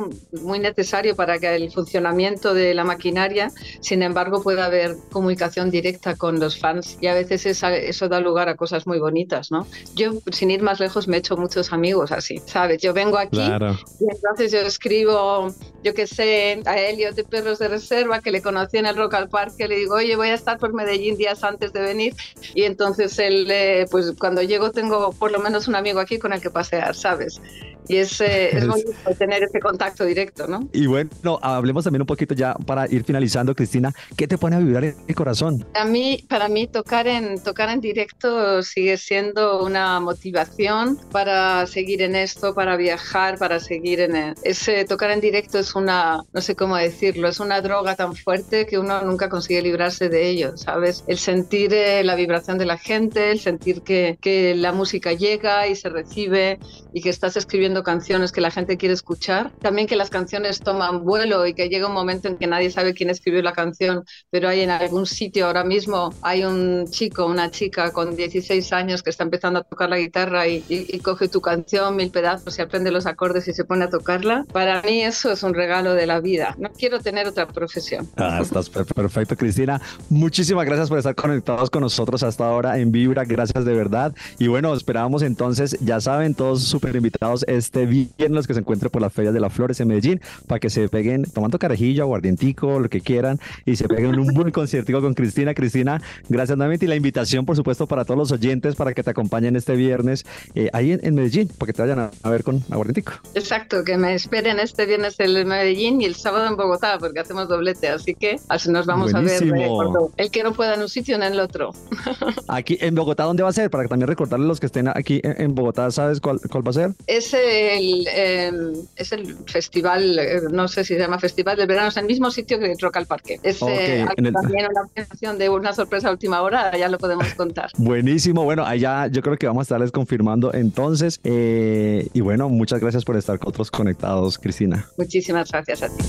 [0.42, 6.16] muy necesario para que el funcionamiento de la maquinaria, sin embargo, pueda haber comunicación directa
[6.16, 9.66] con los fans y a veces esa- eso da lugar a cosas muy bonitas, ¿no?
[9.94, 12.82] Yo, sin ir más lejos, me he hecho muchos amigos así, ¿sabes?
[12.82, 13.78] Yo vengo aquí Claro.
[14.00, 18.42] y entonces yo escribo, yo qué sé, a Elliot de Perros de Reserva, que le
[18.42, 21.44] conocí en el Rock al Parque, le digo, oye, voy a estar por Medellín días
[21.44, 22.14] antes de venir.
[22.54, 26.32] Y entonces él, eh, pues cuando llego tengo por lo menos un amigo aquí con
[26.32, 27.40] el que pasear, ¿sabes?
[27.88, 30.68] Y es, eh, es Es- bonito tener ese contacto directo, ¿no?
[30.72, 31.08] Y bueno,
[31.40, 33.92] hablemos también un poquito ya para ir finalizando, Cristina.
[34.16, 35.64] ¿Qué te pone a vibrar en el corazón?
[35.74, 42.02] A mí, para mí tocar en, tocar en directo sigue siendo una motivación para seguir
[42.02, 46.40] en esto, para viajar, para seguir en el- ese tocar en directo es una, no
[46.40, 50.56] sé cómo decirlo, es una droga tan fuerte que uno nunca consigue librarse de ello,
[50.56, 51.04] ¿sabes?
[51.06, 55.25] El sentir eh, la vibración de la gente, el sentir que, que la música llega
[55.34, 56.58] y se recibe
[56.92, 59.50] y que estás escribiendo canciones que la gente quiere escuchar.
[59.60, 62.94] También que las canciones toman vuelo y que llega un momento en que nadie sabe
[62.94, 67.50] quién escribió la canción, pero hay en algún sitio ahora mismo, hay un chico, una
[67.50, 71.28] chica con 16 años que está empezando a tocar la guitarra y, y- y coge
[71.28, 74.44] tu canción, mil pedazos y aprende los acordes y se pone a tocarla.
[74.52, 76.54] Para mí eso es un regalo de la vida.
[76.58, 78.08] No quiero tener otra profesión.
[78.16, 79.80] Ah, estás per- perfecto, Cristina.
[80.08, 83.24] Muchísimas gracias por estar conectados con nosotros hasta ahora en Vibra.
[83.24, 84.14] Gracias de verdad.
[84.38, 89.00] Y bueno, esperamos entonces, ya saben, todos súper invitados este viernes que se encuentren por
[89.00, 92.88] las ferias de las flores en Medellín para que se peguen tomando carajillo, aguardientico, lo
[92.88, 95.54] que quieran y se peguen un buen conciertico con Cristina.
[95.54, 99.10] Cristina, gracias nuevamente y la invitación, por supuesto, para todos los oyentes para que te
[99.10, 102.42] acompañen este viernes eh, ahí en, en Medellín, para que te vayan a, a ver
[102.42, 103.12] con aguardientico.
[103.34, 107.48] Exacto, que me esperen este viernes en Medellín y el sábado en Bogotá, porque hacemos
[107.48, 109.42] doblete, así que así nos vamos a ver.
[109.42, 109.68] Eh,
[110.16, 111.70] el que no pueda en un sitio, en el otro.
[112.48, 113.70] Aquí en Bogotá, ¿dónde va a ser?
[113.70, 116.70] Para que también recordarle a los que estén aquí en, Bogotá, ¿sabes cuál, cuál va
[116.70, 116.90] a ser?
[117.06, 118.52] Es el, eh,
[118.96, 122.30] es el festival, eh, no sé si se llama Festival del Verano, es el mismo
[122.30, 123.38] sitio que el Rock al Parque.
[123.42, 126.98] Es eh, en el- también una presentación de una sorpresa a última hora, ya lo
[126.98, 127.70] podemos contar.
[127.76, 131.20] Buenísimo, bueno, allá yo creo que vamos a estarles confirmando entonces.
[131.24, 134.86] eh, y bueno, muchas gracias por estar con otros conectados, Cristina.
[134.96, 136.04] Muchísimas gracias a ti.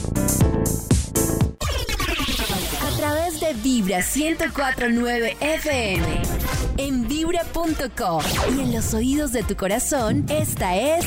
[2.81, 6.36] A través de Vibra 1049 FM.
[6.77, 8.21] En vibra.com.
[8.55, 11.05] Y en los oídos de tu corazón, esta es.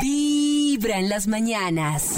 [0.00, 2.16] Vibra en las mañanas.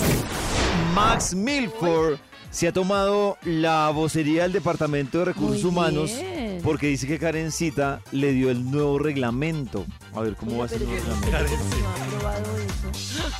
[0.95, 2.19] Max Milford
[2.51, 6.61] se ha tomado la vocería del Departamento de Recursos Muy Humanos bien.
[6.63, 9.87] porque dice que Karencita le dio el nuevo reglamento.
[10.15, 12.08] A ver cómo va a ser el nuevo reglamento.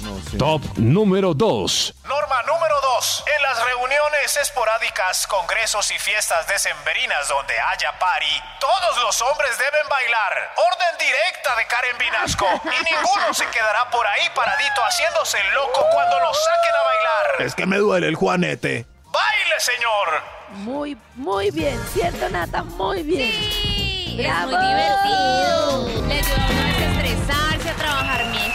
[0.01, 0.39] No.
[0.39, 1.95] Top número 2.
[2.05, 3.25] Norma número 2.
[3.37, 9.89] En las reuniones esporádicas, congresos y fiestas decembrinas donde haya party, todos los hombres deben
[9.89, 10.53] bailar.
[10.57, 12.47] Orden directa de Karen Vinasco.
[12.65, 17.43] Y ninguno se quedará por ahí paradito haciéndose el loco cuando lo saquen a bailar.
[17.47, 18.87] Es que me duele el juanete.
[19.05, 20.23] ¡Baile, señor!
[20.51, 22.63] Muy, muy bien, ¿cierto, Nata?
[22.63, 23.33] Muy bien.
[23.33, 24.51] Sí, ¡Bravo!
[24.53, 26.07] es muy divertido.
[26.09, 28.48] Le ayuda a uno a desestresarse, a trabajar mejor.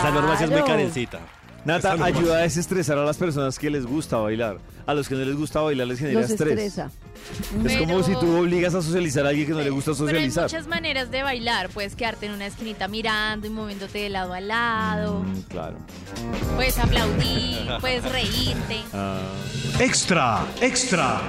[0.00, 1.18] Esa norma sí es muy carencita.
[1.62, 4.56] Nata, Esa ayuda a desestresar a las personas que les gusta bailar.
[4.86, 6.52] A los que no les gusta bailar les genera Los estrés.
[6.52, 6.90] estresa.
[7.66, 10.04] Es como Pero- si tú obligas a socializar a alguien que no le gusta Pero
[10.06, 10.44] hay socializar.
[10.44, 11.68] muchas maneras de bailar.
[11.68, 15.20] Puedes quedarte en una esquinita mirando y moviéndote de lado a lado.
[15.20, 15.76] Mm, claro.
[16.56, 18.78] Puedes aplaudir, puedes reírte.
[18.94, 19.20] Ah.
[19.80, 21.20] Extra, extra.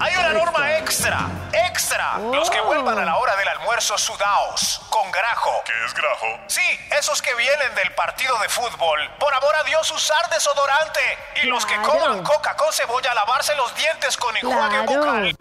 [0.00, 1.28] Hay una norma extra,
[1.68, 2.18] extra.
[2.32, 5.50] Los que vuelvan a la hora del almuerzo sudaos, con grajo.
[5.64, 6.26] ¿Qué es grajo?
[6.48, 6.62] Sí,
[6.98, 8.98] esos que vienen del partido de fútbol.
[9.20, 11.00] Por amor a Dios, usar desodorante.
[11.42, 11.92] Y los que Claro.
[11.92, 15.00] coman coca con cebolla, lavarse los dientes con enjuague Claro.
[15.00, 15.36] bucal.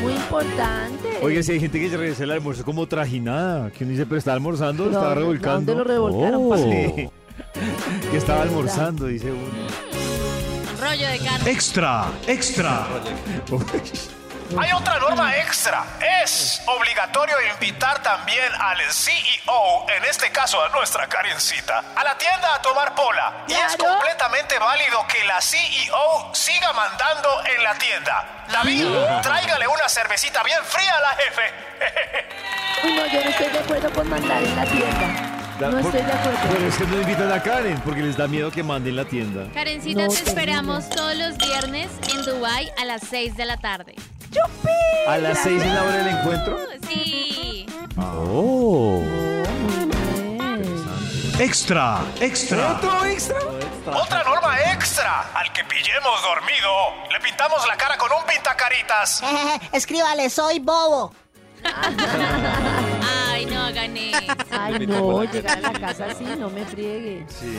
[0.00, 1.18] Muy importante.
[1.22, 4.32] Oye, si hay gente que regresa el almuerzo como trajinada, que uno dice, pero está
[4.34, 5.72] almorzando, No, estaba ¿a revolcando.
[5.74, 6.62] dónde lo revolcaron, papi?
[6.62, 7.10] Sí.
[8.10, 9.65] que estaba almorzando, dice uno.
[10.96, 11.50] Rollo de carne.
[11.50, 12.86] Extra, extra.
[14.58, 15.84] Hay otra norma extra.
[16.24, 22.54] Es obligatorio invitar también al CEO, en este caso a nuestra Karencita, a la tienda
[22.54, 23.44] a tomar pola.
[23.46, 28.44] Y es completamente válido que la CEO siga mandando en la tienda.
[28.48, 28.86] David,
[29.20, 31.52] tráigale una cervecita bien fría a la jefe.
[32.84, 35.25] Uy, no, yo no estoy de acuerdo con mandar en la tienda.
[35.60, 36.38] Da- No por- estoy de acuerdo.
[36.52, 39.50] Pero es que no invitan a Karen porque les da miedo que manden la tienda.
[39.54, 43.94] Karencita, No, te esperamos todos los viernes en Dubai a las 6 de la tarde.
[45.08, 46.58] ¿A las seis es la hora del encuentro?
[46.88, 47.64] Sí.
[47.96, 49.00] Oh.
[51.38, 52.72] Extra, extra.
[52.72, 53.36] ¿Otro extra?
[53.86, 55.20] Otra norma extra.
[55.34, 56.68] Al que pillemos dormido,
[57.12, 59.22] le pintamos la cara con un pintacaritas.
[59.72, 61.14] Escríbale, soy bobo.
[63.30, 64.32] Ay, no eso.
[64.50, 67.24] Ay, no, llegar a la casa así, no me friegue.
[67.28, 67.56] Sí.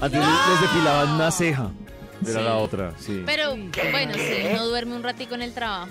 [0.00, 1.70] Antes les- les depilaban una ceja.
[2.22, 2.44] Era Sí.
[2.44, 3.22] la otra, sí.
[3.24, 3.50] Pero
[3.92, 5.88] bueno, sí, uno duerme un ratico en el trabajo.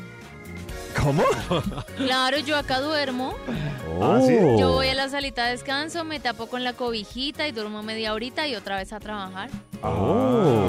[1.01, 1.23] ¿Cómo?
[1.97, 3.33] Claro, yo acá duermo.
[4.01, 4.19] ¿Ah?
[4.59, 8.13] Yo voy a la salita de descanso, me tapo con la cobijita y duermo media
[8.13, 9.49] horita y otra vez a trabajar.
[9.83, 10.67] Oh.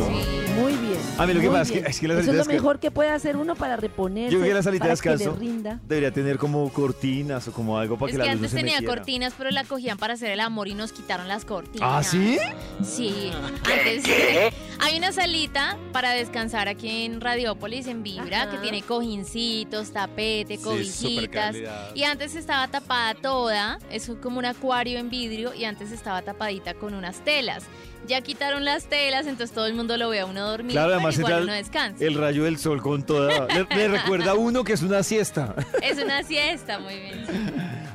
[0.59, 0.99] Muy bien.
[1.19, 3.37] A mí lo que pasa es que- es Eso es lo mejor que puede hacer
[3.37, 4.33] uno para reponerse.
[4.33, 5.81] Yo creo que la salita de para que le descanso rinda.
[5.87, 8.57] debería tener como cortinas o como algo para Es que que la luz antes se
[8.57, 8.95] tenía metiera.
[8.97, 11.89] cortinas, pero la cogían para hacer el amor y nos quitaron las cortinas.
[11.91, 12.39] ¿Ah, sí?
[12.85, 13.31] Sí.
[13.65, 14.05] Antes
[14.81, 18.51] hay una salita para descansar aquí en Radiópolis, en Vibra, Ajá.
[18.53, 21.57] que tiene cojincitos, tapete, cobijitas.
[21.95, 26.75] y antes estaba tapada toda, es como un acuario en vidrio, y antes estaba tapadita
[26.75, 27.65] con unas telas.
[28.07, 30.95] Ya quitaron las telas, entonces todo el mundo lo ve a uno dormir, Claro, pero
[30.97, 32.05] además igual entra uno descansa.
[32.05, 33.47] el rayo del sol con toda...
[33.49, 35.55] Le, le recuerda a uno que es una siesta.
[35.83, 37.25] Es una siesta, muy bien.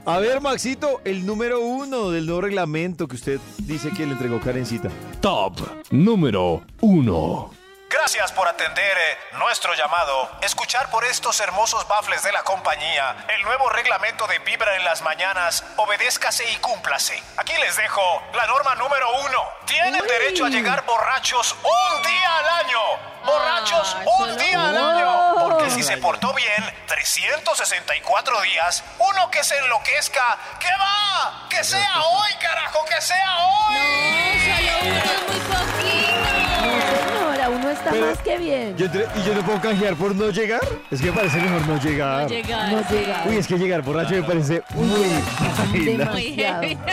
[0.06, 4.40] A ver, Maxito, el número uno del nuevo reglamento que usted dice que le entregó
[4.40, 4.90] Karencita.
[5.22, 5.60] Top
[5.92, 7.63] número 1.
[7.94, 13.16] Gracias por atender eh, nuestro llamado, escuchar por estos hermosos bafles de la compañía.
[13.28, 17.22] El nuevo reglamento de Vibra en las mañanas, obedézcase y cúmplase.
[17.38, 18.02] Aquí les dejo
[18.34, 19.48] la norma número uno.
[19.68, 22.80] Tienen derecho a llegar borrachos un día al año.
[23.26, 25.36] Borrachos Ay, un día al año.
[25.40, 32.02] Porque si se portó bien, 364 días, uno que se enloquezca, que va, que sea
[32.02, 33.76] hoy, carajo, que sea hoy.
[33.76, 36.53] No, solo uno es muy poquito.
[37.84, 38.78] Está Pero- más que bien.
[38.78, 40.62] Yo ¿Y yo no puedo canjear por no llegar?
[40.92, 42.24] Es que me parece mejor no llegar.
[42.24, 42.72] No llegar.
[42.74, 43.24] No llega.
[43.28, 44.88] Uy, es que llegar borracho me parece muy.
[44.88, 46.78] Muy heavy.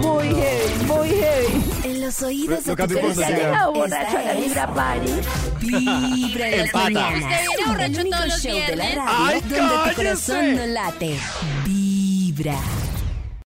[0.00, 1.64] Muy heavy, muy heavy.
[1.84, 4.32] En los oídos Lo de tu cambio por Pero ha Esta llegado borracho a la
[4.34, 5.12] es Libra Party.
[5.60, 6.90] Vibra en las Empata.
[6.90, 7.22] mañanas.
[7.22, 8.94] Usted viene borracho El único todos los show de la viernes.
[8.96, 9.94] radio ¡Ay, donde tu cállese!
[9.96, 11.18] corazón no late.
[11.64, 12.54] Vibra.